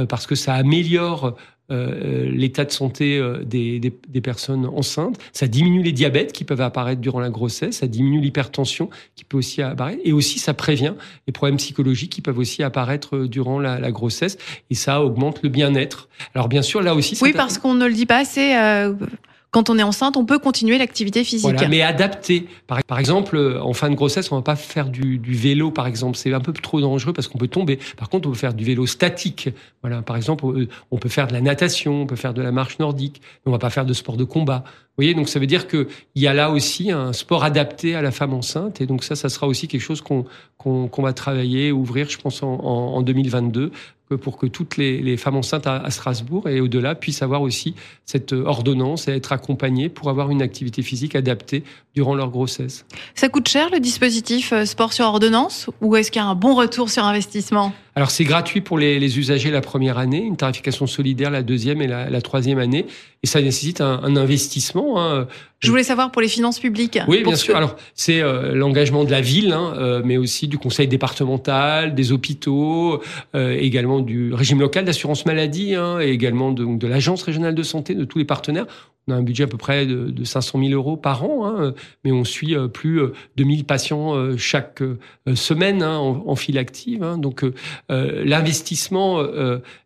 parce 0.07 0.25
que 0.25 0.33
ça 0.33 0.53
améliore 0.55 1.35
euh, 1.71 2.29
l'état 2.31 2.65
de 2.65 2.71
santé 2.71 3.17
euh, 3.17 3.43
des, 3.43 3.79
des, 3.79 3.93
des, 4.07 4.21
personnes 4.21 4.65
enceintes. 4.65 5.17
Ça 5.33 5.47
diminue 5.47 5.83
les 5.83 5.91
diabètes 5.91 6.31
qui 6.31 6.43
peuvent 6.43 6.61
apparaître 6.61 6.99
durant 6.99 7.19
la 7.19 7.29
grossesse. 7.29 7.77
Ça 7.77 7.87
diminue 7.87 8.19
l'hypertension 8.21 8.89
qui 9.15 9.23
peut 9.23 9.37
aussi 9.37 9.61
apparaître. 9.61 10.01
Et 10.03 10.11
aussi, 10.11 10.39
ça 10.39 10.53
prévient 10.53 10.93
les 11.27 11.33
problèmes 11.33 11.57
psychologiques 11.57 12.11
qui 12.11 12.21
peuvent 12.21 12.39
aussi 12.39 12.63
apparaître 12.63 13.15
euh, 13.15 13.27
durant 13.27 13.59
la, 13.59 13.79
la 13.79 13.91
grossesse. 13.91 14.37
Et 14.69 14.75
ça 14.75 15.03
augmente 15.03 15.43
le 15.43 15.49
bien-être. 15.49 16.09
Alors 16.33 16.49
bien 16.49 16.61
sûr, 16.61 16.81
là 16.81 16.95
aussi... 16.95 17.17
Oui, 17.21 17.33
parce 17.33 17.57
qu'on 17.57 17.75
ne 17.75 17.85
le 17.85 17.93
dit 17.93 18.05
pas 18.05 18.17
assez. 18.17 18.55
Euh 18.55 18.93
quand 19.51 19.69
on 19.69 19.79
est 19.79 19.83
enceinte, 19.83 20.15
on 20.15 20.25
peut 20.25 20.37
continuer 20.37 20.77
l'activité 20.77 21.23
physique. 21.23 21.51
Voilà, 21.51 21.67
mais 21.67 21.81
adapté. 21.81 22.47
Par, 22.67 22.99
exemple, 22.99 23.59
en 23.61 23.73
fin 23.73 23.89
de 23.89 23.95
grossesse, 23.95 24.31
on 24.31 24.35
va 24.35 24.41
pas 24.43 24.55
faire 24.55 24.89
du, 24.89 25.17
du 25.17 25.33
vélo, 25.33 25.71
par 25.71 25.87
exemple. 25.87 26.17
C'est 26.17 26.33
un 26.33 26.39
peu 26.39 26.53
trop 26.53 26.79
dangereux 26.79 27.13
parce 27.13 27.27
qu'on 27.27 27.39
peut 27.39 27.47
tomber. 27.47 27.79
Par 27.97 28.09
contre, 28.09 28.27
on 28.27 28.31
peut 28.31 28.37
faire 28.37 28.53
du 28.53 28.63
vélo 28.63 28.85
statique. 28.85 29.49
Voilà, 29.81 30.01
par 30.01 30.17
exemple, 30.17 30.45
on 30.91 30.97
peut 30.97 31.09
faire 31.09 31.27
de 31.27 31.33
la 31.33 31.41
natation, 31.41 32.03
on 32.03 32.05
peut 32.05 32.15
faire 32.15 32.33
de 32.33 32.41
la 32.41 32.51
marche 32.51 32.77
nordique, 32.79 33.21
mais 33.23 33.49
on 33.49 33.51
va 33.51 33.59
pas 33.59 33.71
faire 33.71 33.85
de 33.85 33.93
sport 33.93 34.17
de 34.17 34.23
combat. 34.23 34.63
Donc 35.13 35.29
ça 35.29 35.39
veut 35.39 35.47
dire 35.47 35.67
qu'il 35.67 35.87
y 36.15 36.27
a 36.27 36.33
là 36.33 36.51
aussi 36.51 36.91
un 36.91 37.13
sport 37.13 37.43
adapté 37.43 37.95
à 37.95 38.01
la 38.01 38.11
femme 38.11 38.33
enceinte, 38.33 38.81
et 38.81 38.85
donc 38.85 39.03
ça, 39.03 39.15
ça 39.15 39.29
sera 39.29 39.47
aussi 39.47 39.67
quelque 39.67 39.81
chose 39.81 40.01
qu'on 40.01 40.89
va 40.97 41.13
travailler, 41.13 41.71
ouvrir, 41.71 42.09
je 42.09 42.17
pense, 42.17 42.43
en, 42.43 42.47
en 42.47 43.01
2022, 43.01 43.71
pour 44.17 44.37
que 44.37 44.47
toutes 44.47 44.77
les, 44.77 45.17
femmes 45.17 45.35
enceintes 45.35 45.67
à, 45.67 45.89
Strasbourg 45.89 46.47
et 46.49 46.61
au-delà 46.61 46.95
puissent 46.95 47.21
avoir 47.21 47.41
aussi 47.41 47.75
cette 48.05 48.33
ordonnance 48.33 49.07
et 49.07 49.11
être 49.11 49.31
accompagnées 49.31 49.89
pour 49.89 50.09
avoir 50.09 50.31
une 50.31 50.41
activité 50.41 50.81
physique 50.81 51.15
adaptée 51.15 51.63
durant 51.99 52.15
leur 52.15 52.29
grossesse. 52.29 52.85
Ça 53.13 53.27
coûte 53.27 53.49
cher 53.49 53.69
le 53.71 53.81
dispositif 53.81 54.53
euh, 54.53 54.63
sport 54.63 54.93
sur 54.93 55.03
ordonnance 55.03 55.69
ou 55.81 55.97
est-ce 55.97 56.11
qu'il 56.11 56.21
y 56.21 56.23
a 56.23 56.27
un 56.27 56.35
bon 56.35 56.55
retour 56.55 56.89
sur 56.89 57.03
investissement? 57.03 57.73
Alors 57.99 58.11
c'est 58.11 58.23
gratuit 58.23 58.61
pour 58.61 58.77
les, 58.77 59.19
usagers 59.19 59.51
la 59.51 59.59
première 59.59 59.97
année, 59.97 60.19
une 60.21 60.37
tarification 60.37 60.87
solidaire 60.87 61.31
la 61.31 61.43
deuxième 61.43 61.81
et 61.81 61.87
la, 61.87 62.21
troisième 62.21 62.57
année, 62.57 62.85
et 63.23 63.27
ça 63.27 63.41
nécessite 63.41 63.81
un, 63.81 64.15
investissement. 64.15 65.01
Hein. 65.01 65.27
Je 65.59 65.69
voulais 65.69 65.83
savoir 65.83 66.09
pour 66.09 66.21
les 66.21 66.29
finances 66.29 66.59
publiques. 66.59 66.97
Oui, 67.09 67.23
bien 67.23 67.35
sûr. 67.35 67.57
Alors 67.57 67.75
c'est 67.95 68.21
euh, 68.21 68.55
l'engagement 68.55 69.03
de 69.03 69.11
la 69.11 69.19
ville, 69.19 69.51
hein, 69.51 69.73
euh, 69.77 70.01
mais 70.05 70.15
aussi 70.15 70.47
du 70.47 70.57
conseil 70.57 70.87
départemental, 70.87 71.93
des 71.93 72.13
hôpitaux, 72.13 73.01
euh, 73.35 73.57
également 73.59 73.99
du 73.99 74.33
régime 74.33 74.61
local 74.61 74.85
d'assurance 74.85 75.25
maladie, 75.25 75.75
hein, 75.75 75.99
et 75.99 76.11
également 76.11 76.53
de, 76.53 76.63
de 76.77 76.87
l'agence 76.87 77.23
régionale 77.23 77.53
de 77.53 77.63
santé, 77.63 77.95
de 77.95 78.05
tous 78.05 78.19
les 78.19 78.25
partenaires. 78.25 78.67
On 79.09 79.11
a 79.11 79.15
un 79.15 79.23
budget 79.23 79.45
à 79.45 79.47
peu 79.47 79.57
près 79.57 79.87
de, 79.87 80.11
de 80.11 80.23
500 80.23 80.59
000 80.59 80.71
euros 80.71 80.95
par 80.95 81.23
an, 81.23 81.47
hein, 81.47 81.73
mais 82.03 82.11
on 82.11 82.23
suit 82.23 82.55
euh, 82.55 82.67
plus 82.67 83.01
euh, 83.01 83.13
de 83.37 83.43
1000 83.43 83.65
patients 83.65 84.15
euh, 84.15 84.37
chaque 84.37 84.83
semaine 85.33 85.81
hein, 85.81 85.97
en, 85.97 86.23
en, 86.27 86.35
file 86.35 86.59
active. 86.59 87.01
Hein, 87.03 87.17
donc 87.17 87.43
l'investissement 87.89 89.23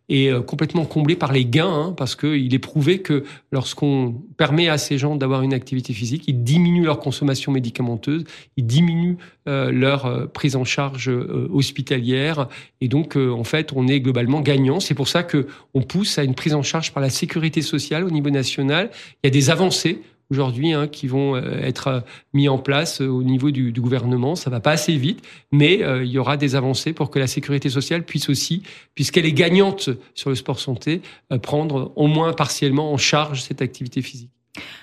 est 0.08 0.28
euh, 0.28 0.40
complètement 0.42 0.84
comblé 0.84 1.16
par 1.16 1.32
les 1.32 1.44
gains, 1.44 1.72
hein, 1.72 1.94
parce 1.96 2.16
qu'il 2.16 2.54
est 2.54 2.58
prouvé 2.58 3.00
que 3.00 3.24
lorsqu'on 3.52 4.22
permet 4.36 4.68
à 4.68 4.78
ces 4.78 4.98
gens 4.98 5.16
d'avoir 5.16 5.42
une 5.42 5.54
activité 5.54 5.92
physique, 5.92 6.24
ils 6.26 6.42
diminuent 6.42 6.84
leur 6.84 6.98
consommation 6.98 7.52
médicamenteuse, 7.52 8.24
ils 8.56 8.66
diminuent 8.66 9.16
euh, 9.48 9.70
leur 9.70 10.06
euh, 10.06 10.26
prise 10.26 10.56
en 10.56 10.64
charge 10.64 11.10
hospitalière, 11.52 12.48
et 12.80 12.88
donc 12.88 13.16
en 13.16 13.44
fait 13.44 13.72
on 13.74 13.88
est 13.88 14.00
globalement 14.00 14.40
gagnant. 14.40 14.80
C'est 14.80 14.94
pour 14.94 15.08
ça 15.08 15.22
que 15.22 15.46
on 15.72 15.82
pousse 15.82 16.18
à 16.18 16.24
une 16.24 16.34
prise 16.34 16.54
en 16.54 16.62
charge 16.62 16.92
par 16.92 17.02
la 17.02 17.10
sécurité 17.10 17.62
sociale 17.62 18.04
au 18.04 18.10
niveau 18.10 18.30
national. 18.30 18.90
Il 19.22 19.26
y 19.26 19.28
a 19.28 19.30
des 19.30 19.50
avancées 19.50 20.02
aujourd'hui 20.30 20.72
hein, 20.72 20.88
qui 20.88 21.06
vont 21.06 21.36
euh, 21.36 21.60
être 21.62 21.88
euh, 21.88 22.00
mis 22.32 22.48
en 22.48 22.58
place 22.58 23.00
euh, 23.00 23.06
au 23.06 23.22
niveau 23.22 23.50
du, 23.50 23.72
gouvernement. 23.72 24.34
Ça 24.34 24.50
va 24.50 24.60
pas 24.60 24.72
assez 24.72 24.96
vite, 24.96 25.22
mais 25.52 25.80
il 26.02 26.10
y 26.10 26.18
aura 26.18 26.36
des 26.36 26.54
avancées 26.54 26.92
pour 26.92 27.10
que 27.10 27.18
la 27.18 27.26
sécurité 27.26 27.68
sociale 27.68 28.04
puisse 28.04 28.28
aussi, 28.28 28.62
puisqu'elle 28.94 29.26
est 29.26 29.32
gagnante 29.32 29.90
sur 30.14 30.30
le 30.30 30.36
sport 30.36 30.58
santé, 30.58 31.02
prendre 31.42 31.92
au 31.96 32.06
moins 32.06 32.32
partiellement 32.32 32.92
en 32.92 32.96
charge 32.96 33.42
cette 33.42 33.60
activité 33.60 34.00
physique. 34.00 34.30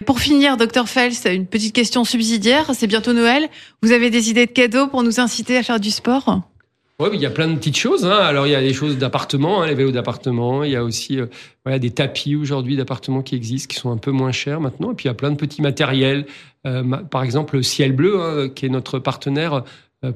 Pour 0.05 0.19
finir, 0.19 0.57
docteur 0.57 0.87
Fels, 0.87 1.13
une 1.25 1.47
petite 1.47 1.73
question 1.73 2.03
subsidiaire. 2.03 2.71
C'est 2.75 2.87
bientôt 2.87 3.13
Noël. 3.13 3.49
Vous 3.81 3.91
avez 3.91 4.09
des 4.09 4.29
idées 4.29 4.45
de 4.45 4.51
cadeaux 4.51 4.87
pour 4.87 5.03
nous 5.03 5.19
inciter 5.19 5.57
à 5.57 5.63
faire 5.63 5.79
du 5.79 5.91
sport? 5.91 6.41
Oui, 7.09 7.17
il 7.17 7.21
y 7.21 7.25
a 7.25 7.31
plein 7.31 7.47
de 7.47 7.55
petites 7.55 7.77
choses. 7.77 8.05
Hein. 8.05 8.17
Alors, 8.17 8.47
il 8.47 8.51
y 8.51 8.55
a 8.55 8.61
des 8.61 8.73
choses 8.73 8.97
d'appartement, 8.97 9.61
hein, 9.61 9.67
les 9.67 9.75
vélos 9.75 9.91
d'appartement. 9.91 10.63
Il 10.63 10.71
y 10.71 10.75
a 10.75 10.83
aussi 10.83 11.19
euh, 11.19 11.77
des 11.79 11.91
tapis 11.91 12.35
aujourd'hui 12.35 12.75
d'appartement 12.75 13.21
qui 13.21 13.35
existent, 13.35 13.73
qui 13.73 13.79
sont 13.79 13.91
un 13.91 13.97
peu 13.97 14.11
moins 14.11 14.31
chers 14.31 14.59
maintenant. 14.59 14.91
Et 14.91 14.95
puis, 14.95 15.05
il 15.05 15.07
y 15.07 15.11
a 15.11 15.15
plein 15.15 15.31
de 15.31 15.35
petits 15.35 15.61
matériels. 15.61 16.25
Euh, 16.67 16.83
par 16.83 17.23
exemple, 17.23 17.55
le 17.55 17.63
Ciel 17.63 17.93
Bleu, 17.93 18.21
hein, 18.21 18.49
qui 18.49 18.65
est 18.65 18.69
notre 18.69 18.99
partenaire, 18.99 19.63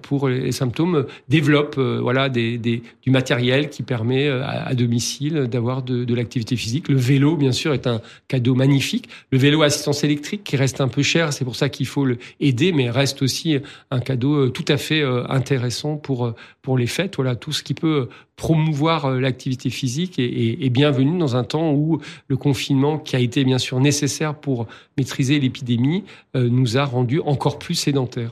pour 0.02 0.30
les 0.30 0.52
symptômes 0.52 1.06
développe 1.30 1.76
euh, 1.78 2.00
voilà 2.02 2.28
des, 2.28 2.58
des, 2.58 2.82
du 3.04 3.12
matériel 3.12 3.70
qui 3.70 3.84
permet 3.84 4.28
euh, 4.28 4.42
à, 4.44 4.74
domicile 4.74 5.48
d'avoir 5.48 5.84
de, 5.84 6.06
de 6.06 6.16
l'activité 6.16 6.56
physique. 6.56 6.88
Le 6.90 6.96
vélo, 6.96 7.36
bien 7.36 7.52
sûr, 7.52 7.72
est 7.72 7.86
un 7.86 8.02
cadeau 8.28 8.56
magnifique. 8.56 9.10
Le 9.32 9.38
vélo 9.38 9.62
à 9.62 9.66
assistance 9.66 10.04
électrique 10.04 10.44
qui 10.44 10.58
reste 10.58 10.82
un 10.82 10.88
peu 10.88 11.04
cher, 11.04 11.34
c'est 11.34 11.46
pour 11.46 11.56
ça 11.56 11.70
qu'il 11.70 11.86
faut 11.86 12.04
le 12.04 12.18
aider, 12.40 12.72
mais 12.72 12.90
reste 12.90 13.22
aussi 13.22 13.60
un 13.92 14.00
cadeau 14.00 14.50
tout 14.50 14.66
à 14.68 14.78
fait 14.78 15.04
intéressant 15.30 15.98
pour 15.98 16.34
pour 16.62 16.78
les 16.78 16.88
fêtes. 16.88 17.16
Voilà, 17.18 17.36
tout 17.36 17.52
ce 17.52 17.62
qui 17.62 17.74
peut 17.74 18.10
promouvoir 18.36 19.12
l'activité 19.12 19.70
physique 19.70 20.16
est, 20.18 20.70
bienvenu 20.70 21.18
dans 21.18 21.36
un 21.36 21.44
temps 21.44 21.74
où 21.74 22.00
le 22.28 22.38
confinement, 22.38 22.98
qui 22.98 23.16
a 23.16 23.20
été 23.20 23.44
bien 23.44 23.60
sûr 23.60 23.80
nécessaire 23.80 24.36
pour 24.36 24.68
maîtriser 24.98 25.40
l'épidémie, 25.40 26.04
nous 26.34 26.78
a 26.78 26.86
rendu 26.86 27.20
encore 27.22 27.60
plus 27.60 27.76
sédentaires. 27.76 28.32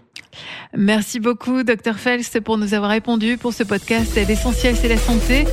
Merci 0.75 1.19
beaucoup, 1.19 1.63
Dr 1.63 1.95
Fels, 1.95 2.41
pour 2.43 2.57
nous 2.57 2.73
avoir 2.73 2.91
répondu 2.91 3.37
pour 3.37 3.53
ce 3.53 3.63
podcast. 3.63 4.15
L'essentiel, 4.15 4.75
c'est 4.75 4.87
la 4.87 4.97
santé. 4.97 5.45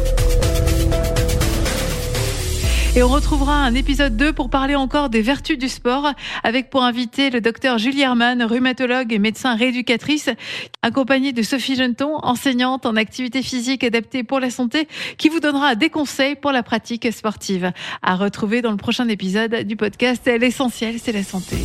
Et 2.97 3.05
on 3.05 3.09
retrouvera 3.09 3.55
un 3.55 3.77
épisode 3.77 4.17
2 4.17 4.33
pour 4.33 4.51
parler 4.51 4.75
encore 4.75 5.11
des 5.11 5.23
vertus 5.23 5.57
du 5.57 5.69
sport, 5.69 6.13
avec 6.43 6.71
pour 6.71 6.83
invité 6.83 7.31
le 7.31 7.41
docteur 7.41 7.79
Julie 7.79 8.01
Herman, 8.01 8.43
rhumatologue 8.43 9.13
et 9.13 9.21
médecin 9.21 9.55
rééducatrice, 9.55 10.29
accompagnée 10.83 11.33
de 11.33 11.43
Sophie 11.43 11.77
Jeunton, 11.77 12.17
enseignante 12.23 12.87
en 12.87 12.97
activité 12.97 13.43
physique 13.43 13.85
adaptée 13.85 14.25
pour 14.25 14.41
la 14.41 14.51
santé, 14.51 14.89
qui 15.19 15.29
vous 15.29 15.39
donnera 15.39 15.77
des 15.77 15.89
conseils 15.89 16.35
pour 16.35 16.51
la 16.51 16.65
pratique 16.65 17.13
sportive. 17.13 17.71
À 18.03 18.17
retrouver 18.17 18.61
dans 18.61 18.73
le 18.73 18.77
prochain 18.77 19.07
épisode 19.07 19.55
du 19.63 19.77
podcast 19.77 20.27
L'essentiel, 20.27 20.97
c'est 20.99 21.13
la 21.13 21.23
santé. 21.23 21.59